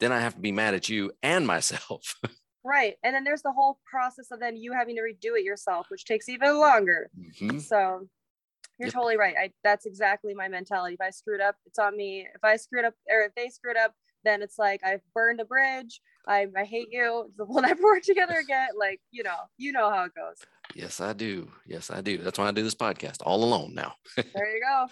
then 0.00 0.12
I 0.12 0.20
have 0.20 0.34
to 0.34 0.40
be 0.40 0.52
mad 0.52 0.74
at 0.74 0.88
you 0.88 1.12
and 1.22 1.46
myself. 1.46 2.16
Right. 2.66 2.96
And 3.02 3.14
then 3.14 3.24
there's 3.24 3.42
the 3.42 3.52
whole 3.52 3.78
process 3.84 4.30
of 4.30 4.40
then 4.40 4.56
you 4.56 4.72
having 4.72 4.96
to 4.96 5.02
redo 5.02 5.38
it 5.38 5.44
yourself, 5.44 5.88
which 5.90 6.06
takes 6.06 6.30
even 6.30 6.58
longer. 6.58 7.10
Mhm. 7.14 7.60
So 7.60 8.08
you're 8.78 8.86
Yep. 8.86 8.92
totally 8.94 9.16
right. 9.18 9.36
I 9.36 9.52
that's 9.62 9.84
exactly 9.84 10.32
my 10.32 10.48
mentality. 10.48 10.94
If 10.94 11.02
I 11.02 11.10
screwed 11.10 11.42
up, 11.42 11.56
it's 11.66 11.78
on 11.78 11.94
me. 11.94 12.26
If 12.34 12.42
I 12.42 12.56
screwed 12.56 12.86
up 12.86 12.94
or 13.06 13.20
if 13.20 13.34
they 13.34 13.50
screwed 13.50 13.76
up, 13.76 13.94
then 14.24 14.42
it's 14.42 14.58
like 14.58 14.80
I've 14.84 15.02
burned 15.14 15.40
a 15.40 15.44
bridge. 15.44 16.00
I, 16.26 16.46
I 16.56 16.64
hate 16.64 16.88
you. 16.90 17.30
We'll 17.38 17.62
never 17.62 17.82
work 17.82 18.02
together 18.02 18.36
again. 18.38 18.68
Like, 18.78 19.00
you 19.10 19.22
know, 19.22 19.36
you 19.58 19.72
know 19.72 19.90
how 19.90 20.04
it 20.04 20.12
goes. 20.14 20.38
Yes, 20.74 21.00
I 21.00 21.12
do. 21.12 21.50
Yes, 21.66 21.90
I 21.90 22.00
do. 22.00 22.18
That's 22.18 22.38
why 22.38 22.48
I 22.48 22.52
do 22.52 22.62
this 22.62 22.74
podcast 22.74 23.18
all 23.22 23.44
alone 23.44 23.74
now. 23.74 23.94
There 24.34 24.54
you 24.54 24.62
go. 24.62 24.86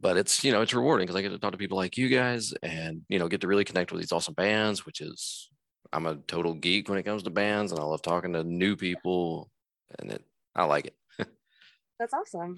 But 0.00 0.16
it's, 0.16 0.42
you 0.42 0.50
know, 0.50 0.62
it's 0.62 0.72
rewarding 0.74 1.06
because 1.06 1.16
I 1.16 1.22
get 1.22 1.28
to 1.30 1.38
talk 1.38 1.52
to 1.52 1.58
people 1.58 1.76
like 1.76 1.96
you 1.98 2.08
guys 2.08 2.54
and, 2.62 3.02
you 3.08 3.18
know, 3.18 3.28
get 3.28 3.42
to 3.42 3.46
really 3.48 3.64
connect 3.64 3.92
with 3.92 4.00
these 4.00 4.12
awesome 4.12 4.34
bands, 4.34 4.86
which 4.86 5.00
is, 5.00 5.50
I'm 5.92 6.06
a 6.06 6.16
total 6.16 6.54
geek 6.54 6.88
when 6.88 6.98
it 6.98 7.02
comes 7.02 7.22
to 7.24 7.30
bands 7.30 7.70
and 7.70 7.80
I 7.80 7.84
love 7.84 8.00
talking 8.00 8.32
to 8.32 8.42
new 8.42 8.76
people 8.76 9.50
and 9.98 10.10
it, 10.12 10.24
I 10.54 10.64
like 10.64 10.86
it. 10.86 10.96
That's 11.98 12.14
awesome. 12.14 12.56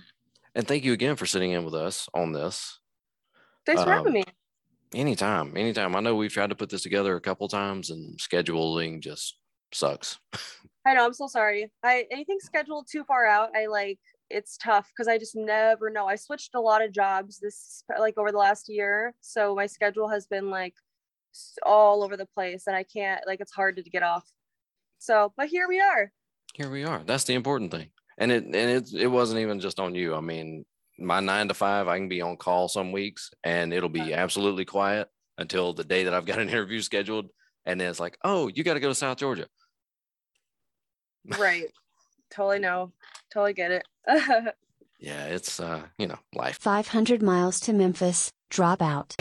And 0.54 0.68
thank 0.68 0.84
you 0.84 0.92
again 0.92 1.16
for 1.16 1.26
sitting 1.26 1.50
in 1.50 1.64
with 1.64 1.74
us 1.74 2.08
on 2.14 2.32
this. 2.32 2.78
Thanks 3.66 3.82
for 3.82 3.90
Um, 3.92 3.96
having 3.98 4.12
me. 4.12 4.24
Anytime, 4.94 5.56
anytime. 5.56 5.96
I 5.96 6.00
know 6.00 6.14
we've 6.14 6.32
tried 6.32 6.50
to 6.50 6.54
put 6.54 6.68
this 6.68 6.82
together 6.82 7.16
a 7.16 7.20
couple 7.20 7.48
times 7.48 7.90
and 7.90 8.18
scheduling 8.18 9.00
just 9.00 9.38
sucks. 9.72 10.18
I 10.86 10.94
know. 10.94 11.06
I'm 11.06 11.14
so 11.14 11.26
sorry. 11.26 11.70
I 11.82 12.06
anything 12.10 12.38
scheduled 12.40 12.88
too 12.90 13.04
far 13.04 13.26
out, 13.26 13.56
I 13.56 13.66
like 13.66 13.98
it's 14.28 14.56
tough 14.56 14.88
because 14.88 15.08
I 15.08 15.18
just 15.18 15.36
never 15.36 15.90
know. 15.90 16.06
I 16.06 16.16
switched 16.16 16.54
a 16.54 16.60
lot 16.60 16.82
of 16.82 16.92
jobs 16.92 17.38
this 17.38 17.84
like 17.98 18.18
over 18.18 18.32
the 18.32 18.38
last 18.38 18.68
year, 18.68 19.14
so 19.20 19.54
my 19.54 19.66
schedule 19.66 20.08
has 20.08 20.26
been 20.26 20.50
like 20.50 20.74
all 21.64 22.02
over 22.02 22.16
the 22.16 22.26
place 22.26 22.64
and 22.66 22.76
I 22.76 22.84
can't 22.84 23.22
like 23.26 23.40
it's 23.40 23.52
hard 23.52 23.76
to 23.76 23.82
get 23.82 24.02
off. 24.02 24.24
So, 24.98 25.32
but 25.36 25.48
here 25.48 25.68
we 25.68 25.80
are. 25.80 26.12
Here 26.54 26.70
we 26.70 26.84
are. 26.84 27.02
That's 27.04 27.24
the 27.24 27.34
important 27.34 27.70
thing. 27.70 27.90
And 28.18 28.30
it 28.30 28.44
and 28.44 28.54
it 28.54 28.92
it 28.92 29.08
wasn't 29.08 29.40
even 29.40 29.60
just 29.60 29.80
on 29.80 29.94
you. 29.94 30.14
I 30.14 30.20
mean, 30.20 30.64
my 31.02 31.20
nine 31.20 31.48
to 31.48 31.54
five, 31.54 31.88
I 31.88 31.98
can 31.98 32.08
be 32.08 32.20
on 32.22 32.36
call 32.36 32.68
some 32.68 32.92
weeks 32.92 33.30
and 33.44 33.72
it'll 33.72 33.88
be 33.88 34.12
absolutely 34.14 34.64
quiet 34.64 35.08
until 35.38 35.72
the 35.72 35.84
day 35.84 36.04
that 36.04 36.14
I've 36.14 36.26
got 36.26 36.38
an 36.38 36.48
interview 36.50 36.80
scheduled. 36.80 37.30
And 37.64 37.80
then 37.80 37.90
it's 37.90 38.00
like, 38.00 38.18
oh, 38.24 38.48
you 38.48 38.64
got 38.64 38.74
to 38.74 38.80
go 38.80 38.88
to 38.88 38.94
South 38.94 39.18
Georgia. 39.18 39.46
Right. 41.38 41.66
totally 42.30 42.58
know. 42.58 42.92
Totally 43.32 43.54
get 43.54 43.70
it. 43.70 43.86
Yeah, 45.02 45.24
it's 45.24 45.58
uh, 45.58 45.82
you 45.98 46.06
know, 46.06 46.18
life. 46.32 46.58
500 46.60 47.22
miles 47.24 47.58
to 47.60 47.72
Memphis, 47.72 48.30
drop 48.50 48.80
out. 48.80 49.16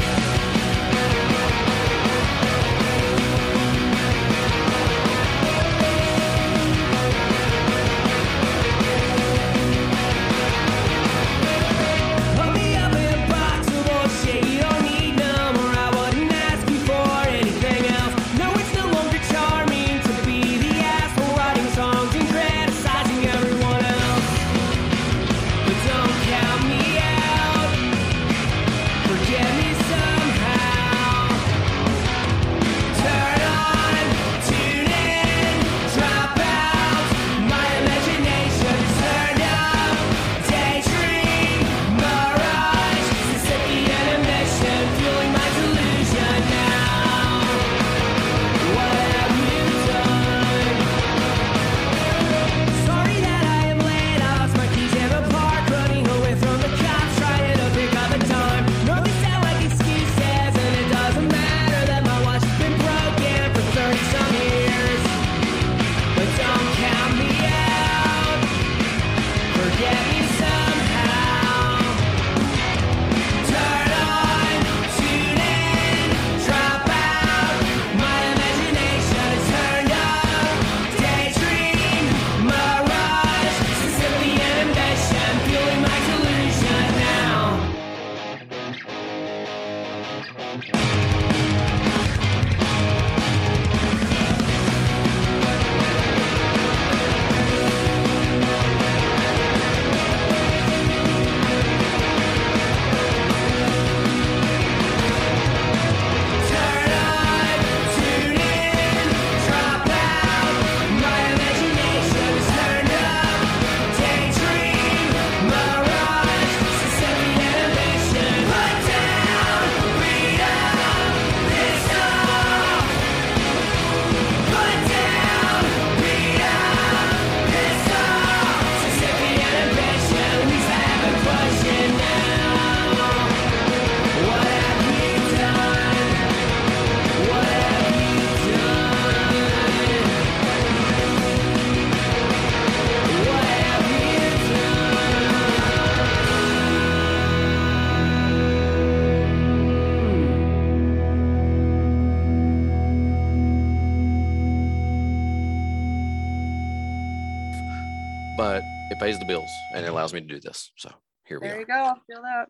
Pays 159.11 159.19
the 159.19 159.25
bills 159.25 159.49
and 159.75 159.85
it 159.85 159.89
allows 159.89 160.13
me 160.13 160.21
to 160.21 160.27
do 160.27 160.39
this. 160.39 160.71
So 160.77 160.89
here 161.25 161.39
we 161.39 161.47
there 161.47 161.59
you 161.59 161.65
go. 161.65 161.95
Feel 162.07 162.21
that. 162.21 162.47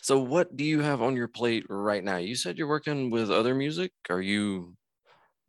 So 0.00 0.18
what 0.18 0.56
do 0.56 0.64
you 0.64 0.80
have 0.80 1.02
on 1.02 1.16
your 1.16 1.28
plate 1.28 1.66
right 1.68 2.02
now? 2.02 2.16
You 2.16 2.36
said 2.36 2.56
you're 2.56 2.68
working 2.68 3.10
with 3.10 3.30
other 3.30 3.54
music. 3.54 3.92
Are 4.08 4.22
you 4.22 4.76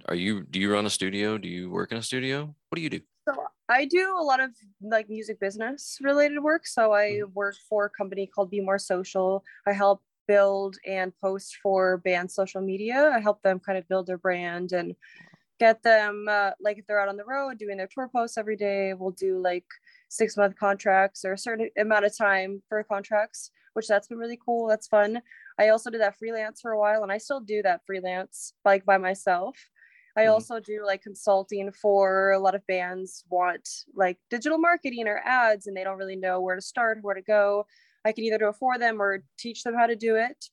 are 0.08 0.16
you 0.16 0.44
do 0.44 0.60
you 0.60 0.74
run 0.74 0.86
a 0.86 0.90
studio? 0.90 1.38
Do 1.38 1.48
you 1.48 1.70
work 1.70 1.92
in 1.92 1.98
a 1.98 2.04
studio? 2.04 2.54
What 2.70 2.76
do 2.76 2.82
you 2.82 2.90
do? 2.90 3.02
So 3.28 3.46
I 3.70 3.86
do 3.86 4.18
a 4.18 4.24
lot 4.24 4.40
of 4.40 4.52
like 4.82 5.10
music 5.10 5.40
business 5.40 6.00
related 6.02 6.42
work. 6.42 6.68
So 6.68 6.94
I 6.94 7.06
Mm-hmm. 7.12 7.34
work 7.34 7.56
for 7.70 7.86
a 7.86 7.90
company 7.90 8.28
called 8.28 8.50
Be 8.50 8.60
More 8.60 8.80
Social. 8.80 9.44
I 9.68 9.72
help 9.72 10.02
build 10.28 10.78
and 10.86 11.14
post 11.22 11.58
for 11.64 11.98
bands' 11.98 12.34
social 12.36 12.62
media. 12.62 13.12
I 13.14 13.20
help 13.20 13.42
them 13.42 13.60
kind 13.60 13.78
of 13.78 13.88
build 13.88 14.08
their 14.08 14.18
brand 14.18 14.74
and 14.74 14.96
get 15.60 15.84
them 15.84 16.26
uh, 16.30 16.52
like 16.62 16.78
if 16.78 16.88
they're 16.88 17.02
out 17.02 17.10
on 17.10 17.18
the 17.18 17.26
road 17.26 17.58
doing 17.60 17.78
their 17.78 17.88
tour 17.88 18.10
posts 18.14 18.38
every 18.38 18.56
day. 18.56 18.94
We'll 18.94 19.12
do 19.12 19.40
like 19.40 19.66
six 20.10 20.36
month 20.38 20.58
contracts 20.58 21.24
or 21.26 21.34
a 21.34 21.38
certain 21.38 21.70
amount 21.78 22.06
of 22.06 22.18
time 22.18 22.62
for 22.68 22.84
contracts, 22.84 23.52
which 23.74 23.88
that's 23.88 24.08
been 24.08 24.18
really 24.18 24.40
cool. 24.44 24.68
That's 24.68 24.88
fun. 24.88 25.22
I 25.60 25.70
also 25.70 25.90
did 25.90 26.02
that 26.02 26.18
freelance 26.18 26.62
for 26.62 26.72
a 26.72 26.80
while, 26.80 27.04
and 27.04 27.12
I 27.12 27.18
still 27.18 27.40
do 27.42 27.62
that 27.64 27.86
freelance 27.86 28.54
like 28.66 28.86
by 28.86 28.98
myself. 28.98 29.58
I 30.18 30.26
Mhm. 30.26 30.28
also 30.28 30.60
do 30.60 30.84
like 30.86 31.02
consulting 31.02 31.72
for 31.72 32.32
a 32.32 32.40
lot 32.40 32.56
of 32.56 32.66
bands 32.68 33.24
want 33.30 33.70
like 33.94 34.20
digital 34.30 34.58
marketing 34.58 35.08
or 35.08 35.20
ads 35.24 35.68
and 35.68 35.78
they 35.78 35.84
don't 35.84 35.98
really 35.98 36.16
know 36.16 36.42
where 36.42 36.56
to 36.56 36.62
start, 36.62 37.00
where 37.02 37.16
to 37.16 37.22
go. 37.22 37.66
I 38.04 38.12
can 38.12 38.24
either 38.24 38.38
do 38.38 38.50
it 38.50 38.56
for 38.56 38.78
them 38.78 39.02
or 39.02 39.24
teach 39.38 39.64
them 39.64 39.76
how 39.76 39.86
to 39.88 39.96
do 39.96 40.16
it. 40.16 40.46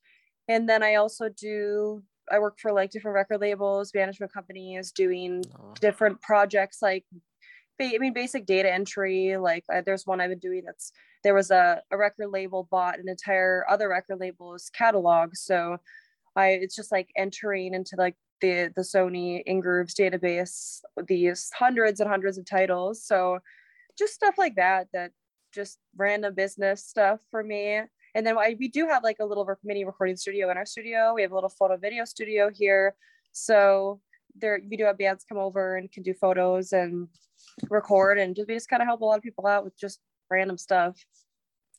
And 0.49 0.69
then 0.69 0.83
I 0.83 0.95
also 0.97 1.29
do 1.29 2.05
I 2.31 2.39
work 2.41 2.59
for 2.61 2.73
like 2.73 2.91
different 2.91 3.15
record 3.15 3.41
labels, 3.41 3.93
management 3.95 4.33
companies 4.33 4.91
doing 4.93 5.53
different 5.81 6.21
projects 6.23 6.83
like 6.83 7.05
I 7.81 7.99
mean 7.99 8.13
basic 8.13 8.47
data 8.47 8.73
entry 8.73 9.37
like 9.37 9.65
uh, 9.73 9.83
there's 9.85 10.07
one 10.07 10.21
I've 10.21 10.31
been 10.31 10.39
doing 10.39 10.63
that's 10.65 10.93
there 11.23 11.35
was 11.35 11.51
a, 11.51 11.83
a 11.91 11.97
record 11.97 12.29
label 12.29 12.69
bought 12.71 12.99
an 12.99 13.09
entire 13.09 13.65
other 13.69 13.89
record 13.89 14.19
label's 14.21 14.71
catalog 14.71 15.35
so 15.35 15.79
I 16.35 16.49
it's 16.49 16.77
just 16.77 16.93
like 16.93 17.11
entering 17.17 17.75
into 17.75 17.97
like 17.97 18.17
the 18.41 18.73
the 18.75 18.83
Sony 18.83 19.43
Ingrooves 19.49 19.95
database 19.95 20.81
these 21.07 21.51
hundreds 21.55 22.01
and 22.01 22.09
hundreds 22.09 22.39
of 22.39 22.47
titles 22.47 23.05
so 23.05 23.39
just 23.99 24.15
stuff 24.15 24.37
like 24.39 24.57
that 24.57 24.89
that 24.93 25.13
just 25.53 25.79
random 25.97 26.35
business 26.35 26.85
stuff 26.85 27.21
for 27.31 27.43
me. 27.43 27.81
And 28.15 28.27
then 28.27 28.37
I, 28.39 28.57
we 28.59 28.69
do 28.69 28.87
have 28.89 29.03
like 29.03 29.17
a 29.21 29.25
little 29.25 29.49
mini 29.65 29.85
recording 29.85 30.17
studio 30.17 30.51
in 30.51 30.57
our 30.57 30.67
studio. 30.67 31.13
We 31.15 31.23
have 31.23 31.33
a 31.33 31.35
little 31.35 31.51
photo 31.51 31.77
video 31.79 32.05
studio 32.05 32.51
here 32.53 32.95
so 33.33 34.01
there 34.35 34.61
we 34.71 34.77
do 34.79 34.85
have 34.85 34.97
bands 34.97 35.25
come 35.29 35.37
over 35.37 35.77
and 35.77 35.93
can 35.93 36.03
do 36.03 36.15
photos 36.15 36.73
and 36.73 37.09
record 37.71 38.19
and 38.19 38.37
just 38.37 38.49
we 38.49 38.55
just 38.55 38.69
kind 38.69 38.83
of 38.83 38.87
help 38.87 39.01
a 39.01 39.05
lot 39.05 39.17
of 39.17 39.23
people 39.23 39.47
out 39.47 39.65
with 39.65 39.77
just 39.79 40.01
random 40.31 40.59
stuff 40.59 40.97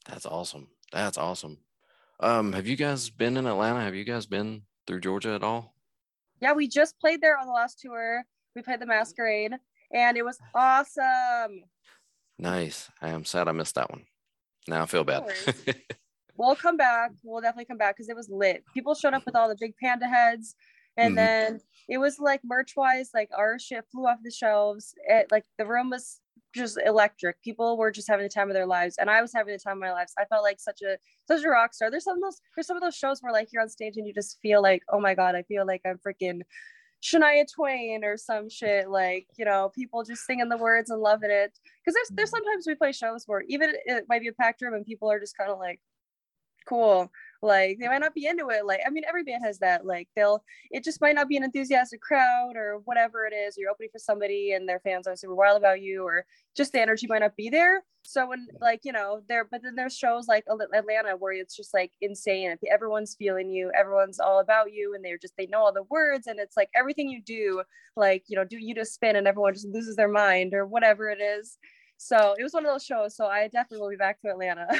That's 0.07 0.25
awesome. 0.25 0.67
That's 0.93 1.17
awesome. 1.17 1.57
Um, 2.21 2.53
have 2.53 2.65
you 2.65 2.75
guys 2.77 3.09
been 3.09 3.35
in 3.37 3.45
Atlanta? 3.45 3.81
Have 3.81 3.93
you 3.93 4.05
guys 4.05 4.25
been 4.25 4.61
through 4.87 5.01
Georgia 5.01 5.31
at 5.33 5.43
all? 5.43 5.73
yeah 6.41 6.53
we 6.53 6.67
just 6.67 6.99
played 6.99 7.19
there 7.21 7.37
on 7.37 7.47
the 7.47 7.53
last 7.53 7.79
tour 7.79 8.23
we 8.55 8.61
played 8.61 8.79
the 8.79 8.85
masquerade 8.85 9.53
and 9.93 10.17
it 10.17 10.23
was 10.25 10.37
awesome 10.55 11.63
Nice. 12.39 12.89
I 13.01 13.09
am 13.09 13.25
sad 13.25 13.47
I 13.47 13.51
missed 13.51 13.73
that 13.75 13.89
one. 13.89 14.03
Now 14.67 14.83
I 14.83 14.85
feel 14.85 15.03
bad. 15.03 15.23
we'll 16.37 16.55
come 16.55 16.77
back 16.77 17.11
we'll 17.23 17.41
definitely 17.41 17.65
come 17.65 17.79
back 17.79 17.95
because 17.95 18.09
it 18.09 18.15
was 18.15 18.29
lit 18.29 18.63
people 18.73 18.93
showed 18.93 19.15
up 19.15 19.25
with 19.25 19.35
all 19.35 19.49
the 19.49 19.57
big 19.59 19.73
panda 19.81 20.07
heads 20.07 20.55
And 20.97 21.15
Mhm. 21.15 21.17
then 21.17 21.61
it 21.87 21.99
was 21.99 22.19
like 22.19 22.41
merch 22.43 22.75
wise, 22.75 23.11
like 23.13 23.29
our 23.35 23.59
shit 23.59 23.85
flew 23.91 24.07
off 24.07 24.19
the 24.23 24.31
shelves. 24.31 24.93
It 25.07 25.27
like 25.31 25.45
the 25.57 25.65
room 25.67 25.89
was 25.91 26.21
just 26.55 26.77
electric. 26.85 27.41
People 27.43 27.77
were 27.77 27.91
just 27.91 28.07
having 28.07 28.23
the 28.23 28.29
time 28.29 28.49
of 28.49 28.53
their 28.55 28.65
lives, 28.65 28.97
and 28.97 29.09
I 29.09 29.21
was 29.21 29.31
having 29.33 29.53
the 29.53 29.59
time 29.59 29.77
of 29.77 29.81
my 29.81 29.91
lives. 29.93 30.13
I 30.17 30.25
felt 30.25 30.43
like 30.43 30.59
such 30.59 30.81
a 30.81 30.97
such 31.27 31.43
a 31.43 31.49
rock 31.49 31.73
star. 31.73 31.91
There's 31.91 32.03
some 32.03 32.17
of 32.17 32.23
those 32.23 32.41
there's 32.55 32.67
some 32.67 32.77
of 32.77 32.83
those 32.83 32.95
shows 32.95 33.21
where 33.21 33.31
like 33.33 33.49
you're 33.53 33.61
on 33.61 33.69
stage 33.69 33.97
and 33.97 34.07
you 34.07 34.13
just 34.13 34.39
feel 34.41 34.61
like, 34.61 34.83
oh 34.91 34.99
my 34.99 35.13
god, 35.13 35.35
I 35.35 35.43
feel 35.43 35.65
like 35.67 35.81
I'm 35.85 35.99
freaking 35.99 36.41
Shania 37.03 37.45
Twain 37.53 38.03
or 38.03 38.17
some 38.17 38.49
shit. 38.49 38.89
Like 38.89 39.27
you 39.37 39.45
know, 39.45 39.71
people 39.75 40.03
just 40.03 40.25
singing 40.25 40.49
the 40.49 40.57
words 40.57 40.89
and 40.89 41.01
loving 41.01 41.31
it. 41.31 41.57
Because 41.85 41.93
there's 41.95 42.11
there's 42.17 42.31
sometimes 42.31 42.65
we 42.67 42.75
play 42.75 42.91
shows 42.91 43.23
where 43.27 43.41
even 43.47 43.73
it 43.85 44.05
might 44.09 44.21
be 44.21 44.27
a 44.29 44.33
packed 44.33 44.61
room 44.61 44.73
and 44.73 44.85
people 44.85 45.09
are 45.11 45.19
just 45.19 45.37
kind 45.37 45.51
of 45.51 45.59
like, 45.59 45.79
cool. 46.67 47.11
Like 47.41 47.77
they 47.79 47.87
might 47.87 47.99
not 47.99 48.13
be 48.13 48.25
into 48.25 48.49
it. 48.49 48.65
Like 48.65 48.81
I 48.85 48.89
mean, 48.89 49.03
every 49.07 49.23
band 49.23 49.43
has 49.45 49.59
that. 49.59 49.85
Like 49.85 50.09
they'll 50.15 50.43
it 50.71 50.83
just 50.83 51.01
might 51.01 51.15
not 51.15 51.27
be 51.27 51.37
an 51.37 51.43
enthusiastic 51.43 52.01
crowd 52.01 52.53
or 52.55 52.79
whatever 52.85 53.25
it 53.25 53.33
is. 53.33 53.55
You're 53.57 53.71
opening 53.71 53.89
for 53.91 53.99
somebody 53.99 54.53
and 54.53 54.67
their 54.67 54.79
fans 54.79 55.07
are 55.07 55.15
super 55.15 55.35
wild 55.35 55.57
about 55.57 55.81
you, 55.81 56.03
or 56.03 56.25
just 56.55 56.71
the 56.73 56.81
energy 56.81 57.07
might 57.07 57.19
not 57.19 57.35
be 57.35 57.49
there. 57.49 57.83
So 58.03 58.27
when 58.27 58.47
like 58.61 58.81
you 58.83 58.91
know 58.93 59.21
there, 59.27 59.45
but 59.45 59.61
then 59.63 59.75
there's 59.75 59.97
shows 59.97 60.27
like 60.27 60.45
Atlanta 60.49 61.15
where 61.17 61.33
it's 61.33 61.55
just 61.55 61.73
like 61.73 61.91
insane. 62.01 62.55
Everyone's 62.71 63.15
feeling 63.19 63.49
you. 63.49 63.71
Everyone's 63.77 64.19
all 64.19 64.39
about 64.39 64.71
you, 64.71 64.93
and 64.95 65.03
they're 65.03 65.17
just 65.17 65.33
they 65.37 65.47
know 65.47 65.59
all 65.59 65.73
the 65.73 65.83
words, 65.83 66.27
and 66.27 66.39
it's 66.39 66.57
like 66.57 66.69
everything 66.75 67.09
you 67.09 67.21
do, 67.21 67.63
like 67.95 68.23
you 68.27 68.35
know, 68.37 68.45
do 68.45 68.57
you 68.57 68.73
just 68.73 68.93
spin, 68.93 69.15
and 69.15 69.27
everyone 69.27 69.53
just 69.53 69.67
loses 69.67 69.95
their 69.95 70.07
mind 70.07 70.53
or 70.53 70.65
whatever 70.65 71.09
it 71.09 71.19
is. 71.21 71.57
So 71.97 72.35
it 72.37 72.43
was 72.43 72.53
one 72.53 72.65
of 72.65 72.71
those 72.71 72.85
shows. 72.85 73.15
So 73.15 73.25
I 73.25 73.47
definitely 73.47 73.79
will 73.79 73.89
be 73.89 73.95
back 73.95 74.21
to 74.21 74.29
Atlanta. 74.29 74.67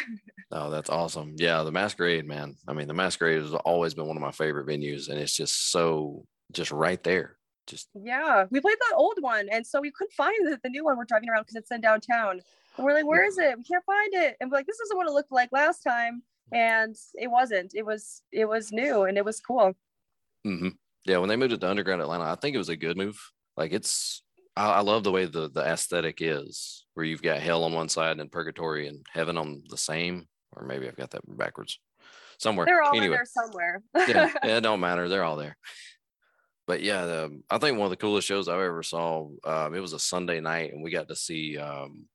Oh, 0.50 0.70
that's 0.70 0.90
awesome. 0.90 1.34
Yeah, 1.36 1.64
the 1.64 1.74
masquerade, 1.74 2.26
man. 2.26 2.56
I 2.70 2.72
mean, 2.72 2.88
the 2.88 2.94
masquerade 2.94 3.42
has 3.42 3.54
always 3.54 3.94
been 3.94 4.08
one 4.08 4.16
of 4.16 4.22
my 4.22 4.32
favorite 4.32 4.66
venues, 4.66 5.10
and 5.10 5.20
it's 5.20 5.36
just 5.36 5.72
so 5.72 6.26
just 6.54 6.72
right 6.72 7.04
there. 7.04 7.36
Just 7.66 7.90
Yeah, 7.94 8.46
we 8.50 8.62
played 8.62 8.78
that 8.80 8.96
old 8.96 9.18
one, 9.20 9.50
and 9.52 9.68
so 9.68 9.82
we 9.82 9.92
couldn't 9.92 10.14
find 10.14 10.48
the, 10.48 10.58
the 10.64 10.70
new 10.70 10.86
one. 10.86 10.98
We're 10.98 11.04
driving 11.04 11.30
around 11.30 11.42
because 11.42 11.58
it's 11.58 11.72
in 11.72 11.82
downtown. 11.82 12.40
And 12.78 12.86
we're 12.86 12.94
like, 12.94 13.06
"Where 13.06 13.26
is 13.26 13.38
it? 13.38 13.58
We 13.58 13.64
can't 13.66 13.84
find 13.84 14.14
it." 14.14 14.38
And 14.40 14.50
we're 14.50 14.60
like, 14.60 14.68
"This 14.68 14.80
isn't 14.80 14.96
what 14.96 15.06
it 15.06 15.12
looked 15.12 15.34
like 15.34 15.50
last 15.52 15.84
time." 15.84 16.24
And 16.54 16.96
it 17.16 17.28
wasn't. 17.28 17.76
It 17.76 17.86
was 17.86 18.22
it 18.32 18.46
was 18.46 18.72
new 18.72 19.04
and 19.04 19.18
it 19.18 19.26
was 19.26 19.42
cool. 19.42 19.74
hmm 20.46 20.70
yeah. 21.04 21.18
When 21.18 21.28
they 21.28 21.36
moved 21.36 21.52
it 21.52 21.60
to 21.60 21.70
Underground 21.70 22.02
Atlanta, 22.02 22.24
I 22.24 22.36
think 22.36 22.56
it 22.56 22.58
was 22.60 22.70
a 22.70 22.78
good 22.78 22.96
move. 22.96 23.20
Like 23.58 23.74
it's, 23.74 24.24
I, 24.58 24.78
I 24.78 24.80
love 24.82 25.04
the 25.04 25.12
way 25.12 25.26
the 25.26 25.50
the 25.50 25.62
aesthetic 25.62 26.18
is, 26.22 26.86
where 26.94 27.06
you've 27.06 27.22
got 27.22 27.40
hell 27.40 27.64
on 27.64 27.74
one 27.74 27.90
side 27.90 28.20
and 28.20 28.32
purgatory 28.32 28.88
and 28.88 29.06
heaven 29.12 29.38
on 29.38 29.64
the 29.70 29.78
same, 29.78 30.28
or 30.56 30.66
maybe 30.66 30.88
I've 30.88 30.98
got 30.98 31.12
that 31.12 31.22
backwards 31.26 31.80
somewhere. 32.40 32.66
They're 32.66 32.82
all 32.82 32.94
in 32.94 33.04
anyway, 33.04 33.18
there 33.18 33.26
somewhere. 33.26 33.84
yeah, 33.96 34.34
yeah, 34.44 34.58
it 34.58 34.62
don't 34.62 34.80
matter. 34.80 35.08
They're 35.08 35.24
all 35.24 35.38
there. 35.38 35.58
But 36.66 36.82
yeah, 36.82 37.06
the, 37.06 37.42
I 37.50 37.60
think 37.60 37.78
one 37.78 37.86
of 37.86 37.92
the 37.92 37.98
coolest 37.98 38.28
shows 38.28 38.48
I 38.48 38.54
ever 38.54 38.84
saw. 38.84 39.30
Um, 39.46 39.74
it 39.74 39.80
was 39.80 39.94
a 39.94 40.00
Sunday 40.00 40.42
night, 40.42 40.74
and 40.74 40.84
we 40.84 40.92
got 40.92 41.08
to 41.08 41.16
see, 41.16 41.58
um, 41.58 42.06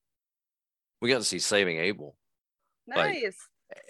we 1.01 1.09
got 1.09 1.19
to 1.19 1.25
see 1.25 1.39
Saving 1.39 1.79
Abel, 1.79 2.17
like- 2.87 3.15
nice. 3.23 3.37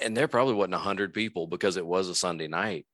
and 0.01 0.17
there 0.17 0.29
probably 0.29 0.55
wasn't 0.55 0.75
a 0.75 0.79
hundred 0.79 1.15
people 1.15 1.47
because 1.47 1.77
it 1.77 1.87
was 1.87 2.09
a 2.09 2.15
Sunday 2.15 2.47
night, 2.49 2.87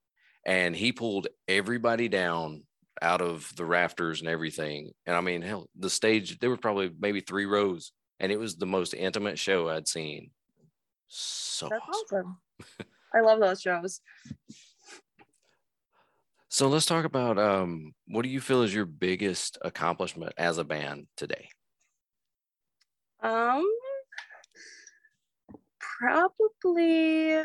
and 0.45 0.75
he 0.75 0.91
pulled 0.91 1.27
everybody 1.47 2.07
down 2.07 2.63
out 3.01 3.21
of 3.21 3.51
the 3.55 3.65
rafters 3.65 4.19
and 4.19 4.29
everything. 4.29 4.91
And 5.05 5.15
I 5.15 5.21
mean, 5.21 5.41
hell, 5.41 5.67
the 5.77 5.89
stage 5.89 6.39
there 6.39 6.49
were 6.49 6.57
probably 6.57 6.91
maybe 6.99 7.21
three 7.21 7.45
rows, 7.45 7.91
and 8.19 8.31
it 8.31 8.39
was 8.39 8.55
the 8.55 8.65
most 8.65 8.93
intimate 8.93 9.39
show 9.39 9.69
I'd 9.69 9.87
seen. 9.87 10.31
So 11.07 11.69
That's 11.69 11.83
awesome. 11.87 12.37
awesome. 12.59 12.87
I 13.15 13.21
love 13.21 13.39
those 13.39 13.61
shows. 13.61 14.01
So 16.49 16.67
let's 16.67 16.85
talk 16.85 17.05
about 17.05 17.37
um, 17.37 17.93
what 18.07 18.23
do 18.23 18.29
you 18.29 18.41
feel 18.41 18.63
is 18.63 18.73
your 18.73 18.85
biggest 18.85 19.57
accomplishment 19.61 20.33
as 20.37 20.57
a 20.57 20.63
band 20.63 21.07
today? 21.15 21.49
Um, 23.21 23.67
probably. 25.79 27.43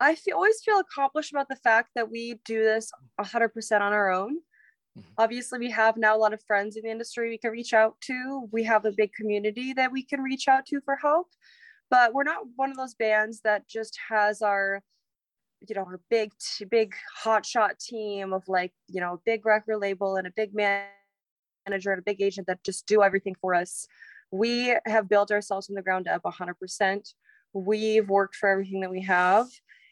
I 0.00 0.14
feel, 0.14 0.36
always 0.36 0.62
feel 0.62 0.78
accomplished 0.78 1.32
about 1.32 1.48
the 1.48 1.56
fact 1.56 1.90
that 1.94 2.10
we 2.10 2.40
do 2.44 2.62
this 2.62 2.90
100% 3.18 3.82
on 3.82 3.92
our 3.92 4.10
own. 4.10 4.38
Mhm. 4.98 5.04
Obviously, 5.18 5.58
we 5.58 5.70
have 5.70 5.96
now 5.96 6.16
a 6.16 6.18
lot 6.18 6.32
of 6.32 6.42
friends 6.42 6.76
in 6.76 6.82
the 6.84 6.90
industry 6.90 7.28
we 7.28 7.38
can 7.38 7.50
reach 7.50 7.72
out 7.74 8.00
to. 8.02 8.48
We 8.52 8.64
have 8.64 8.84
a 8.84 8.92
big 8.92 9.12
community 9.12 9.72
that 9.74 9.92
we 9.92 10.02
can 10.02 10.22
reach 10.22 10.48
out 10.48 10.66
to 10.66 10.80
for 10.82 10.96
help. 10.96 11.28
But 11.90 12.12
we're 12.14 12.24
not 12.24 12.46
one 12.56 12.70
of 12.70 12.76
those 12.76 12.94
bands 12.94 13.40
that 13.42 13.68
just 13.68 13.98
has 14.08 14.42
our, 14.42 14.82
you 15.66 15.74
know, 15.74 15.82
our 15.82 16.00
big, 16.10 16.32
big 16.68 16.94
hotshot 17.22 17.78
team 17.78 18.32
of 18.32 18.48
like, 18.48 18.72
you 18.88 19.00
know, 19.00 19.14
a 19.14 19.18
big 19.24 19.46
record 19.46 19.78
label 19.78 20.16
and 20.16 20.26
a 20.26 20.32
big 20.32 20.54
manager 20.54 21.92
and 21.92 22.00
a 22.00 22.02
big 22.02 22.20
agent 22.20 22.46
that 22.48 22.62
just 22.64 22.86
do 22.86 23.02
everything 23.02 23.34
for 23.40 23.54
us 23.54 23.86
we 24.30 24.76
have 24.86 25.08
built 25.08 25.30
ourselves 25.30 25.66
from 25.66 25.74
the 25.74 25.82
ground 25.82 26.08
up 26.08 26.22
100% 26.24 27.14
we've 27.52 28.08
worked 28.08 28.34
for 28.34 28.48
everything 28.48 28.80
that 28.80 28.90
we 28.90 29.02
have 29.02 29.46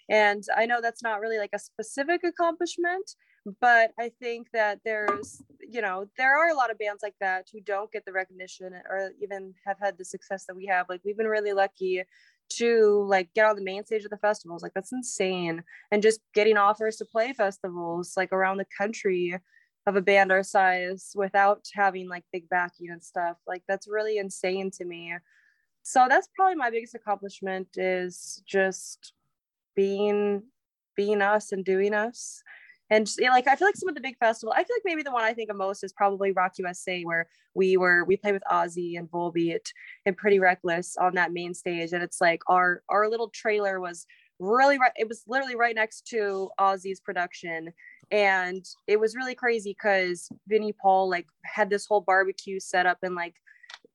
and 0.09 0.45
i 0.57 0.67
know 0.67 0.81
that's 0.81 1.03
not 1.03 1.21
really 1.21 1.39
like 1.39 1.51
a 1.55 1.59
specific 1.59 2.23
accomplishment 2.25 3.15
but 3.61 3.91
i 3.99 4.11
think 4.21 4.49
that 4.53 4.81
there's 4.85 5.43
you 5.69 5.81
know 5.81 6.07
there 6.17 6.37
are 6.37 6.51
a 6.51 6.55
lot 6.55 6.71
of 6.71 6.79
bands 6.79 7.03
like 7.03 7.15
that 7.21 7.47
who 7.53 7.61
don't 7.61 7.93
get 7.93 8.05
the 8.05 8.13
recognition 8.13 8.73
or 8.89 9.11
even 9.23 9.55
have 9.67 9.77
had 9.81 9.97
the 9.99 10.05
success 10.05 10.45
that 10.47 10.57
we 10.57 10.67
have. 10.67 10.87
Like 10.89 11.01
we've 11.05 11.17
been 11.17 11.27
really 11.27 11.53
lucky 11.53 12.03
to 12.51 13.05
like 13.09 13.33
get 13.35 13.47
on 13.47 13.57
the 13.57 13.63
main 13.63 13.85
stage 13.85 14.05
of 14.05 14.11
the 14.11 14.19
festivals. 14.19 14.63
Like 14.63 14.75
that's 14.75 14.93
insane. 14.93 15.63
And 15.91 16.03
just 16.03 16.21
getting 16.35 16.57
offers 16.57 16.97
to 16.97 17.05
play 17.05 17.33
festivals 17.33 18.13
like 18.17 18.33
around 18.33 18.59
the 18.59 18.67
country 18.77 19.39
of 19.87 19.97
a 19.97 20.01
band 20.01 20.33
our 20.33 20.43
size 20.43 21.13
without 21.15 21.65
having 21.75 22.09
like 22.09 22.25
big 22.33 22.49
backing 22.49 22.91
and 22.91 23.03
stuff 23.03 23.37
like 23.47 23.63
that's 23.69 23.89
really 23.89 24.19
insane 24.19 24.71
to 24.79 24.85
me. 24.85 25.15
So 25.83 26.07
that's 26.09 26.29
probably 26.35 26.57
my 26.57 26.71
biggest 26.71 26.95
accomplishment 26.95 27.69
is 27.77 28.43
just 28.47 29.13
being 29.77 30.43
being 30.97 31.23
us 31.23 31.53
and 31.53 31.65
doing 31.65 31.95
us. 31.95 32.43
And 32.91 33.07
just, 33.07 33.21
yeah, 33.21 33.31
like 33.31 33.49
i 33.49 33.57
feel 33.57 33.67
like 33.67 33.77
some 33.77 33.89
of 33.89 33.95
the 33.95 34.01
big 34.01 34.19
festival 34.19 34.53
i 34.53 34.63
feel 34.63 34.77
like 34.77 34.83
maybe 34.85 35.03
the 35.03 35.11
one 35.11 35.25
i 35.25 35.33
think 35.33 35.51
of 35.51 35.57
most 35.57 35.83
is 35.83 35.93
probably 35.93 36.33
rock 36.33 36.53
usa 36.59 37.03
where 37.03 37.27
we 37.55 37.77
were 37.77 38.05
we 38.05 38.17
played 38.17 38.35
with 38.35 38.43
ozzy 38.51 38.99
and 38.99 39.11
volbeat 39.11 39.67
and 40.07 40.17
pretty 40.17 40.39
reckless 40.39 40.97
on 40.97 41.15
that 41.15 41.33
main 41.33 41.55
stage. 41.55 41.93
And 41.93 42.03
it's 42.03 42.21
like 42.21 42.43
our 42.49 42.83
our 42.89 43.09
little 43.09 43.31
trailer 43.31 43.81
was 43.81 44.07
really 44.41 44.79
right 44.79 44.93
it 44.97 45.09
was 45.09 45.23
literally 45.27 45.57
right 45.57 45.75
next 45.75 46.07
to 46.09 46.51
ozzy's 46.59 47.01
production. 47.01 47.73
And 48.11 48.65
it 48.87 49.01
was 49.01 49.17
really 49.17 49.35
crazy 49.35 49.71
because 49.71 50.29
Vinnie 50.49 50.75
Paul 50.81 51.09
like 51.09 51.27
had 51.45 51.71
this 51.71 51.87
whole 51.87 52.01
barbecue 52.01 52.61
set 52.61 52.87
up 52.87 52.99
and 53.03 53.15
like 53.15 53.35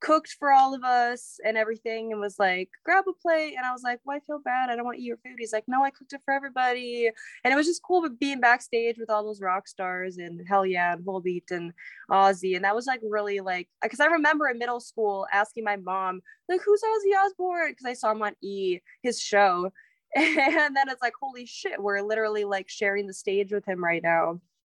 cooked 0.01 0.35
for 0.39 0.51
all 0.51 0.73
of 0.73 0.83
us 0.83 1.39
and 1.45 1.57
everything 1.57 2.11
and 2.11 2.21
was 2.21 2.39
like 2.39 2.69
grab 2.83 3.05
a 3.07 3.13
plate. 3.13 3.55
And 3.57 3.65
I 3.65 3.71
was 3.71 3.83
like 3.83 3.99
well 4.05 4.19
feel 4.25 4.39
bad. 4.43 4.69
I 4.69 4.75
don't 4.75 4.85
want 4.85 4.97
to 4.97 5.01
eat 5.01 5.07
your 5.07 5.17
food. 5.17 5.35
He's 5.37 5.53
like 5.53 5.65
no 5.67 5.83
I 5.83 5.89
cooked 5.89 6.13
it 6.13 6.21
for 6.23 6.33
everybody. 6.33 7.09
And 7.43 7.53
it 7.53 7.57
was 7.57 7.67
just 7.67 7.83
cool 7.83 8.07
being 8.19 8.39
backstage 8.39 8.97
with 8.97 9.09
all 9.09 9.23
those 9.23 9.41
rock 9.41 9.67
stars 9.67 10.17
and 10.17 10.41
hell 10.47 10.65
yeah 10.65 10.93
and 10.93 11.05
Volbeat 11.05 11.51
and 11.51 11.73
Ozzy. 12.09 12.55
And 12.55 12.65
that 12.65 12.75
was 12.75 12.87
like 12.87 13.01
really 13.03 13.39
like 13.39 13.67
because 13.81 13.99
I 13.99 14.05
remember 14.07 14.47
in 14.47 14.57
middle 14.57 14.79
school 14.79 15.27
asking 15.31 15.63
my 15.63 15.75
mom 15.75 16.21
like 16.47 16.61
who's 16.65 16.81
Ozzy 16.81 17.25
Osbourne? 17.25 17.71
Because 17.71 17.85
I 17.85 17.93
saw 17.93 18.11
him 18.11 18.21
on 18.21 18.35
E 18.41 18.79
his 19.03 19.19
show. 19.21 19.71
And 20.15 20.75
then 20.75 20.89
it's 20.89 21.03
like 21.03 21.13
holy 21.21 21.45
shit 21.45 21.79
we're 21.79 22.01
literally 22.01 22.43
like 22.43 22.67
sharing 22.67 23.05
the 23.05 23.13
stage 23.13 23.51
with 23.51 23.63
him 23.67 23.83
right 23.83 24.01
now 24.01 24.39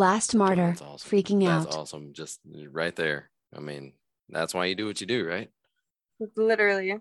last 0.00 0.34
martyr, 0.34 0.68
That's 0.68 0.82
awesome. 0.82 1.10
freaking 1.10 1.40
That's 1.44 1.50
out. 1.50 1.64
That's 1.64 1.76
awesome. 1.76 2.12
Just 2.12 2.40
right 2.72 2.94
there. 2.96 3.30
I 3.54 3.60
mean, 3.60 3.92
that's 4.28 4.52
why 4.54 4.64
you 4.66 4.74
do 4.74 4.86
what 4.86 5.00
you 5.00 5.06
do, 5.06 5.26
right? 5.26 5.48
Literally. 6.36 6.98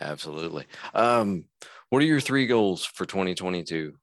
Absolutely. 0.00 0.66
Um, 0.94 1.44
what 1.88 2.02
are 2.02 2.06
your 2.06 2.20
three 2.20 2.46
goals 2.46 2.84
for 2.84 3.06
2022? 3.06 3.94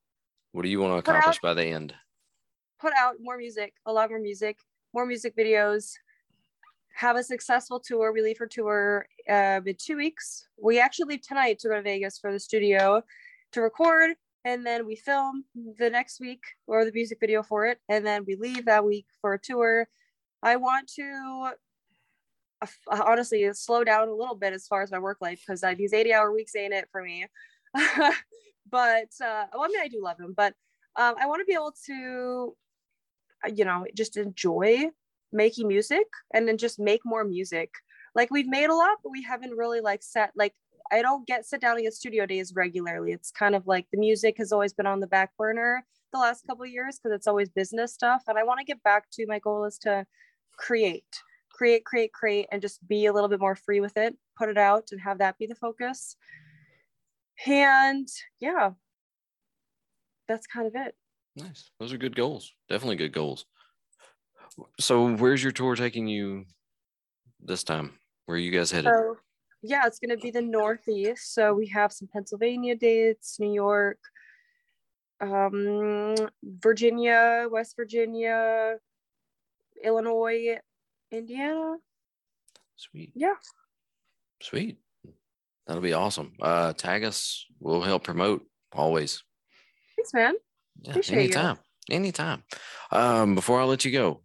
What 0.54 0.64
do 0.64 0.70
you 0.70 0.80
want 0.80 0.98
to 0.98 1.02
Put 1.04 1.16
out- 1.16 1.20
accomplish 1.20 1.40
by 1.42 1.54
the 1.54 1.66
end? 1.66 1.94
put 2.80 2.94
out 2.96 3.16
more 3.20 3.38
music, 3.38 3.74
a 3.88 3.92
lot 3.92 4.08
more 4.12 4.20
music, 4.20 4.60
more 4.94 5.06
music 5.08 5.36
videos, 5.36 5.94
have 6.94 7.16
a 7.16 7.24
successful 7.24 7.80
tour. 7.80 8.12
We 8.12 8.22
leave 8.22 8.38
for 8.38 8.46
tour 8.46 9.08
uh, 9.28 9.62
in 9.66 9.76
two 9.80 9.98
weeks. 9.98 10.48
We 10.62 10.80
actually 10.80 11.10
leave 11.10 11.22
tonight 11.24 11.58
to 11.60 11.70
go 11.70 11.76
to 11.76 11.82
Vegas 11.82 12.20
for 12.20 12.32
the 12.32 12.40
studio 12.40 13.02
to 13.54 13.62
record, 13.62 14.12
and 14.48 14.66
then 14.66 14.88
we 14.88 14.96
film 14.96 15.44
the 15.78 15.90
next 15.90 16.22
week 16.22 16.42
or 16.68 16.86
the 16.86 16.92
music 16.94 17.18
video 17.20 17.44
for 17.44 17.66
it, 17.66 17.80
and 17.90 18.06
then 18.06 18.24
we 18.26 18.36
leave 18.38 18.66
that 18.66 18.86
week 18.86 19.06
for 19.20 19.34
a 19.34 19.40
tour. 19.40 19.90
I 20.42 20.56
want 20.56 20.90
to 20.96 21.52
uh, 22.62 23.04
honestly 23.06 23.52
slow 23.52 23.84
down 23.84 24.08
a 24.08 24.14
little 24.14 24.36
bit 24.36 24.54
as 24.54 24.66
far 24.66 24.82
as 24.82 24.92
my 24.92 25.00
work 25.00 25.18
life 25.20 25.44
because 25.46 25.66
these 25.78 25.92
80 25.92 26.14
hour 26.14 26.32
weeks 26.32 26.56
ain't 26.56 26.74
it 26.74 26.88
for 26.94 27.04
me. 27.04 27.26
but 27.76 29.10
uh, 29.22 29.46
well, 29.54 29.64
I 29.64 29.68
mean, 29.68 29.82
I 29.82 29.90
do 29.90 30.02
love 30.02 30.18
them, 30.18 30.34
but 30.36 30.54
um, 30.96 31.16
I 31.20 31.28
want 31.28 31.42
to 31.42 31.46
be 31.46 31.54
able 31.54 31.74
to 31.88 32.56
uh, 33.46 33.52
you 33.54 33.66
know 33.66 33.86
just 33.94 34.16
enjoy 34.16 34.86
making 35.34 35.68
music 35.68 36.08
and 36.34 36.48
then 36.48 36.58
just 36.58 36.80
make 36.80 37.02
more 37.04 37.26
music 37.26 37.70
like 38.16 38.32
we've 38.32 38.48
made 38.48 38.70
a 38.70 38.74
lot 38.74 38.98
but 39.04 39.12
we 39.12 39.22
haven't 39.22 39.52
really 39.52 39.82
like 39.82 40.02
set 40.02 40.32
like 40.38 40.54
i 40.92 41.02
don't 41.02 41.28
get 41.28 41.46
sit 41.46 41.62
down 41.62 41.76
and 41.76 41.84
get 41.84 41.94
studio 41.94 42.26
days 42.26 42.54
regularly 42.56 43.12
it's 43.12 43.32
kind 43.32 43.56
of 43.56 43.66
like 43.68 43.86
the 43.92 44.00
music 44.00 44.36
has 44.38 44.52
always 44.52 44.74
been 44.74 44.86
on 44.86 45.00
the 45.00 45.08
back 45.08 45.32
burner 45.38 45.84
the 46.14 46.20
last 46.20 46.46
couple 46.48 46.64
of 46.64 46.70
years 46.70 46.98
because 46.98 47.16
it's 47.16 47.28
always 47.28 47.50
business 47.50 47.94
stuff 47.94 48.24
and 48.28 48.38
i 48.38 48.44
want 48.44 48.60
to 48.60 48.66
get 48.66 48.82
back 48.84 49.06
to 49.12 49.26
my 49.28 49.40
goal 49.40 49.66
is 49.66 49.78
to 49.78 50.06
create 50.58 51.06
create 51.52 51.84
create 51.86 52.14
create 52.14 52.48
and 52.52 52.62
just 52.62 52.86
be 52.88 53.06
a 53.06 53.14
little 53.14 53.30
bit 53.30 53.40
more 53.40 53.56
free 53.56 53.80
with 53.80 53.98
it 53.98 54.16
put 54.38 54.50
it 54.50 54.58
out 54.58 54.88
and 54.92 55.02
have 55.02 55.18
that 55.18 55.38
be 55.38 55.46
the 55.46 55.56
focus 55.56 56.16
and 57.46 58.08
yeah 58.40 58.72
that's 60.28 60.48
kind 60.48 60.68
of 60.68 60.74
it 60.76 60.96
Nice. 61.38 61.70
Those 61.80 61.94
are 61.94 61.98
good 61.98 62.16
goals. 62.16 62.52
Definitely 62.68 62.96
good 62.96 63.14
goals. 63.14 63.46
So, 64.80 65.16
where's 65.16 65.44
your 65.44 65.52
tour 65.52 65.76
taking 65.76 66.08
you 66.08 66.46
this 67.40 67.64
time? 67.64 68.00
Where 68.26 68.38
are 68.38 68.40
you 68.40 68.52
guys 68.52 68.72
headed? 68.72 68.92
So 68.92 69.18
yeah, 69.68 69.86
it's 69.86 70.00
gonna 70.00 70.18
be 70.18 70.32
the 70.32 70.42
Northeast. 70.42 71.34
So 71.34 71.54
we 71.54 71.68
have 71.68 71.92
some 71.92 72.08
Pennsylvania 72.12 72.76
dates, 72.76 73.40
New 73.40 73.54
York, 73.54 74.00
um, 75.22 76.16
Virginia, 76.44 77.48
West 77.52 77.76
Virginia, 77.76 78.78
Illinois, 79.84 80.58
Indiana. 81.12 81.78
Sweet. 82.76 83.12
Yeah, 83.16 83.34
Sweet. 84.42 84.78
That'll 85.66 85.82
be 85.82 85.94
awesome. 85.94 86.34
Uh, 86.42 86.74
tag 86.74 87.04
us. 87.04 87.46
We'll 87.60 87.82
help 87.82 88.04
promote 88.04 88.46
always. 88.72 89.24
thanks, 89.98 90.14
man. 90.14 90.36
Yeah, 90.82 90.92
Appreciate 90.92 91.16
you. 91.18 91.24
anytime. 91.24 91.58
Anytime. 91.90 92.44
Um, 92.92 93.36
before 93.36 93.60
I 93.60 93.64
let 93.66 93.84
you 93.84 93.92
go, 93.92 94.22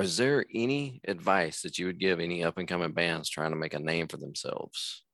is 0.00 0.16
there 0.16 0.46
any 0.54 1.00
advice 1.06 1.62
that 1.62 1.78
you 1.78 1.86
would 1.86 1.98
give 1.98 2.20
any 2.20 2.44
up 2.44 2.58
and 2.58 2.66
coming 2.66 2.92
bands 2.92 3.28
trying 3.28 3.50
to 3.50 3.56
make 3.56 3.74
a 3.74 3.78
name 3.78 4.08
for 4.08 4.16
themselves? 4.16 5.04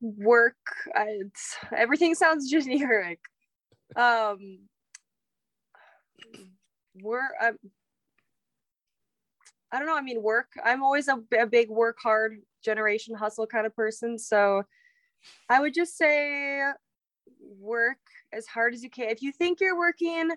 Work. 0.00 0.56
It's, 0.96 1.56
everything 1.76 2.14
sounds 2.14 2.50
generic. 2.50 3.20
Um, 3.96 4.60
we're. 7.02 7.28
I 9.72 9.78
don't 9.78 9.86
know. 9.86 9.96
I 9.96 10.02
mean, 10.02 10.22
work. 10.22 10.48
I'm 10.64 10.82
always 10.82 11.06
a, 11.08 11.22
a 11.38 11.46
big 11.46 11.70
work 11.70 11.98
hard 12.02 12.38
generation 12.64 13.14
hustle 13.14 13.46
kind 13.46 13.66
of 13.66 13.76
person. 13.76 14.18
So 14.18 14.64
I 15.48 15.60
would 15.60 15.74
just 15.74 15.96
say 15.96 16.60
work 17.58 17.98
as 18.32 18.46
hard 18.46 18.74
as 18.74 18.82
you 18.82 18.90
can. 18.90 19.08
If 19.08 19.22
you 19.22 19.32
think 19.32 19.60
you're 19.60 19.78
working 19.78 20.30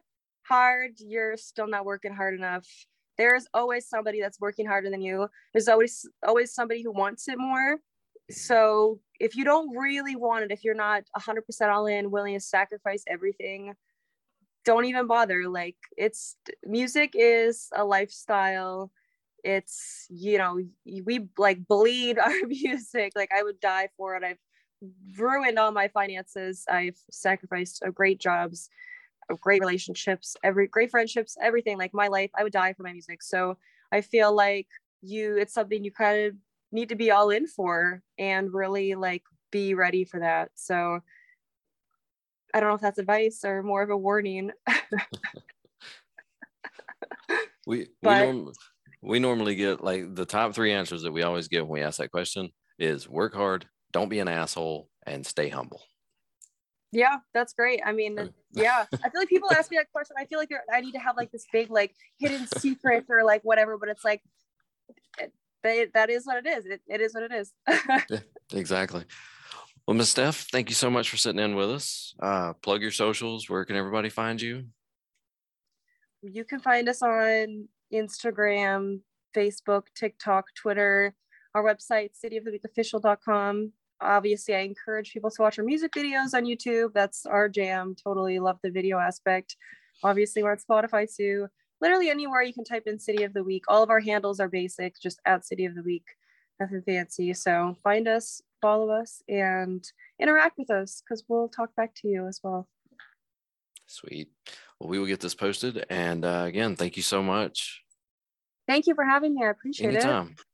hard, 0.44 0.94
you're 1.00 1.38
still 1.38 1.68
not 1.68 1.86
working 1.86 2.14
hard 2.14 2.34
enough. 2.34 2.68
There's 3.18 3.48
always 3.54 3.88
somebody 3.88 4.22
that's 4.22 4.40
working 4.40 4.66
harder 4.66 4.90
than 4.90 5.02
you. 5.02 5.28
There's 5.54 5.68
always 5.68 6.08
always 6.26 6.54
somebody 6.54 6.82
who 6.82 6.92
wants 6.92 7.28
it 7.28 7.38
more. 7.38 7.78
So 8.30 9.00
if 9.20 9.36
you 9.36 9.44
don't 9.44 9.76
really 9.78 10.16
want 10.16 10.46
it, 10.46 10.52
if 10.52 10.64
you're 10.64 10.74
not 10.74 11.04
100% 11.18 11.42
all 11.70 11.88
in, 11.88 12.10
willing 12.10 12.36
to 12.36 12.40
sacrifice 12.40 13.04
everything, 13.08 13.74
don't 14.66 14.86
even 14.86 15.08
bother. 15.08 15.48
Like 15.48 15.76
it's 15.98 16.36
music 16.66 17.12
is 17.14 17.70
a 17.76 17.84
lifestyle. 17.86 18.92
It's 19.44 20.08
you 20.10 20.38
know 20.38 20.60
we 20.86 21.28
like 21.38 21.68
bleed 21.68 22.18
our 22.24 22.48
music. 22.48 23.14
Like 23.16 23.32
I 23.36 23.44
would 23.44 23.60
die 23.60 23.90
for 23.98 24.16
it. 24.16 24.24
I've 24.24 24.38
ruined 25.18 25.60
all 25.60 25.72
my 25.72 25.88
finances. 25.88 26.66
I've 26.70 26.98
sacrificed 27.12 27.84
uh, 27.86 27.92
great 27.92 28.20
jobs, 28.20 28.70
uh, 29.32 29.36
great 29.36 29.62
relationships, 29.62 30.36
every 30.44 30.68
great 30.68 30.92
friendships, 30.92 31.38
everything. 31.42 31.78
Like 31.78 31.94
my 31.94 32.08
life, 32.08 32.32
I 32.36 32.44
would 32.44 32.54
die 32.54 32.74
for 32.74 32.84
my 32.84 32.92
music. 32.92 33.24
So 33.24 33.58
I 33.92 34.02
feel 34.02 34.36
like 34.36 34.68
you, 35.02 35.38
it's 35.38 35.54
something 35.54 35.84
you 35.84 35.92
kind 35.92 36.26
of 36.26 36.36
need 36.72 36.90
to 36.90 36.96
be 36.96 37.12
all 37.12 37.30
in 37.30 37.48
for 37.48 38.02
and 38.18 38.54
really 38.54 38.96
like 38.96 39.24
be 39.52 39.74
ready 39.74 40.04
for 40.04 40.20
that. 40.20 40.52
So 40.56 41.00
I 42.54 42.60
don't 42.60 42.70
know 42.70 42.76
if 42.76 42.82
that's 42.82 43.00
advice 43.00 43.44
or 43.44 43.64
more 43.64 43.82
of 43.82 43.90
a 43.90 43.98
warning. 43.98 44.52
We 47.66 47.88
we, 48.02 48.10
norm, 48.10 48.52
we 49.02 49.20
normally 49.20 49.56
get 49.56 49.84
like 49.84 50.14
the 50.16 50.26
top 50.26 50.54
three 50.54 50.74
answers 50.74 51.04
that 51.04 51.12
we 51.12 51.24
always 51.24 51.48
give 51.48 51.68
when 51.68 51.80
we 51.80 51.86
ask 51.86 51.98
that 51.98 52.12
question 52.12 52.50
is 52.78 53.08
work 53.08 53.34
hard, 53.34 53.68
don't 53.94 54.10
be 54.10 54.20
an 54.20 54.28
asshole, 54.28 54.90
and 55.06 55.26
stay 55.26 55.50
humble. 55.50 55.82
Yeah, 56.92 57.18
that's 57.34 57.54
great. 57.54 57.82
I 57.86 57.92
mean, 57.92 58.34
yeah, 58.52 58.86
I 58.94 59.10
feel 59.10 59.22
like 59.22 59.30
people 59.30 59.50
ask 59.52 59.72
me 59.72 59.78
that 59.78 59.92
question. 59.92 60.16
I 60.20 60.26
feel 60.26 60.40
like 60.40 60.52
I 60.72 60.82
need 60.82 60.92
to 60.92 61.00
have 61.00 61.16
like 61.16 61.32
this 61.32 61.46
big 61.52 61.72
like 61.72 61.96
hidden 62.20 62.46
secret 62.58 63.06
or 63.10 63.24
like 63.24 63.42
whatever, 63.44 63.78
but 63.78 63.90
it's 63.90 64.04
like 64.04 64.22
it, 65.64 65.94
that 65.94 66.10
is 66.10 66.26
what 66.26 66.46
it 66.46 66.48
is. 66.48 66.66
It, 66.66 66.82
it 66.88 67.02
is 67.02 67.14
what 67.14 67.24
it 67.24 67.32
is. 67.32 68.22
Exactly. 68.54 69.04
Well, 69.88 69.98
Miss 69.98 70.14
Stef, 70.14 70.48
thank 70.52 70.70
you 70.70 70.76
so 70.76 70.92
much 70.92 71.10
for 71.10 71.18
sitting 71.18 71.40
in 71.40 71.56
with 71.56 71.72
us. 71.72 72.14
Uh, 72.22 72.54
plug 72.54 72.84
your 72.84 72.92
socials. 72.92 73.50
Where 73.50 73.66
can 73.66 73.76
everybody 73.76 74.10
find 74.10 74.40
you? 74.40 74.66
you 76.24 76.46
can 76.46 76.60
find 76.60 76.88
us 76.88 77.02
on 77.02 77.68
Instagram, 77.94 79.02
Facebook, 79.36 79.84
TikTok, 79.96 80.46
Twitter, 80.56 81.14
our 81.54 81.64
website, 81.64 82.12
cityoftheweakofficial.com. 82.24 83.74
Obviously, 84.02 84.56
I 84.56 84.60
encourage 84.60 85.14
people 85.14 85.32
to 85.32 85.42
watch 85.42 85.58
our 85.60 85.66
music 85.66 85.92
videos 85.94 86.34
on 86.34 86.44
YouTube. 86.44 86.94
That's 86.94 87.26
our 87.26 87.48
jam. 87.48 87.96
Totally 88.02 88.40
love 88.40 88.60
the 88.64 88.72
video 88.72 89.00
aspect. 89.00 89.56
Obviously, 90.04 90.44
we're 90.44 90.52
on 90.52 90.58
Spotify 90.58 91.08
too. 91.14 91.48
Literally 91.82 92.10
anywhere 92.10 92.42
you 92.42 92.54
can 92.54 92.64
type 92.64 92.84
in 92.86 93.00
City 93.00 93.24
of 93.24 93.34
the 93.34 93.44
Weak. 93.44 93.64
All 93.68 93.84
of 93.84 93.90
our 93.90 94.00
handles 94.00 94.40
are 94.40 94.48
basic, 94.50 95.00
just 95.02 95.20
at 95.26 95.46
City 95.46 95.66
of 95.66 95.76
the 95.76 95.84
Weak. 95.84 96.06
Nothing 96.60 96.82
fancy. 96.86 97.34
So 97.34 97.76
find 97.84 98.08
us, 98.08 98.42
follow 98.62 98.90
us, 98.90 99.22
and 99.28 99.86
interact 100.20 100.58
with 100.58 100.70
us 100.70 101.02
because 101.04 101.24
we'll 101.28 101.50
talk 101.50 101.76
back 101.76 101.94
to 101.96 102.08
you 102.08 102.28
as 102.28 102.40
well. 102.44 102.68
Sweet. 103.88 104.30
Well, 104.80 104.90
we 104.90 105.00
will 105.00 105.08
get 105.08 105.20
this 105.20 105.36
posted. 105.36 105.86
And 105.90 106.24
uh, 106.26 106.44
again, 106.46 106.76
thank 106.76 106.98
you 106.98 107.04
so 107.04 107.22
much. 107.22 107.84
Thank 108.68 108.88
you 108.88 108.96
for 108.96 109.04
having 109.04 109.36
me. 109.36 109.44
I 109.44 109.50
appreciate 109.50 109.96
it. 109.96 110.53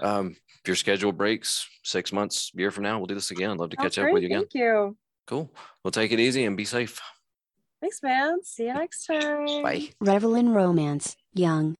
Anytime. 0.00 0.18
Um, 0.18 0.36
if 0.62 0.68
your 0.68 0.76
schedule 0.76 1.12
breaks 1.12 1.66
six 1.84 2.12
months, 2.12 2.50
year 2.54 2.70
from 2.70 2.84
now, 2.84 2.98
we'll 2.98 3.06
do 3.06 3.14
this 3.14 3.30
again. 3.30 3.56
Love 3.56 3.70
to 3.70 3.76
Sounds 3.80 3.96
catch 3.96 4.04
up 4.04 4.12
with 4.12 4.22
you 4.22 4.28
again. 4.28 4.40
Thank 4.40 4.54
you. 4.54 4.96
Cool. 5.26 5.50
We'll 5.82 5.90
take 5.92 6.12
it 6.12 6.20
easy 6.20 6.44
and 6.44 6.56
be 6.56 6.64
safe. 6.64 7.00
Thanks, 7.80 8.02
man. 8.02 8.42
See 8.42 8.66
you 8.66 8.74
next 8.74 9.06
time. 9.06 9.62
Bye. 9.62 9.88
Revel 10.00 10.34
in 10.34 10.52
romance, 10.52 11.16
young. 11.32 11.76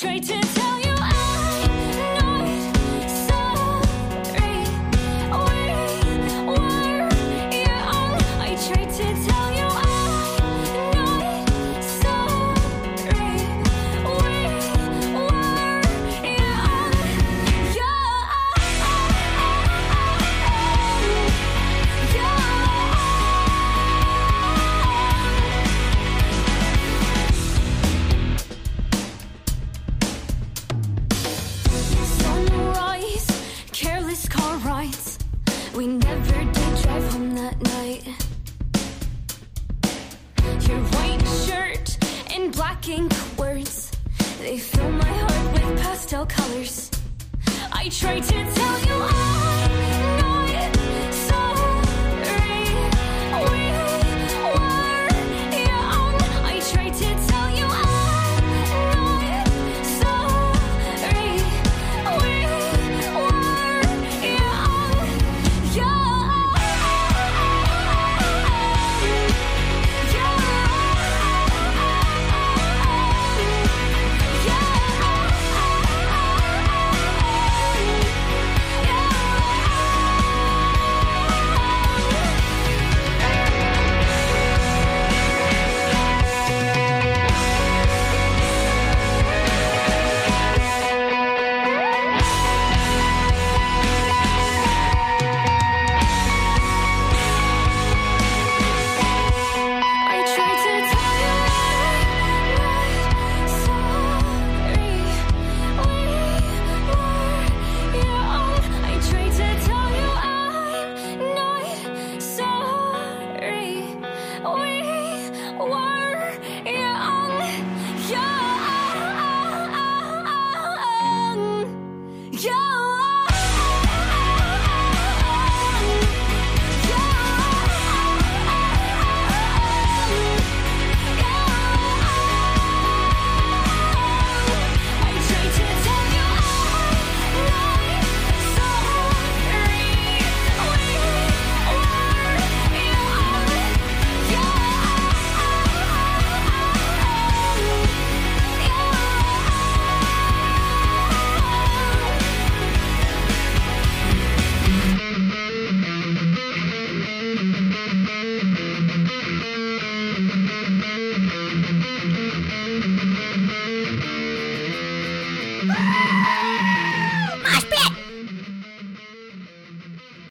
Tried 0.00 0.22
to 0.22 0.39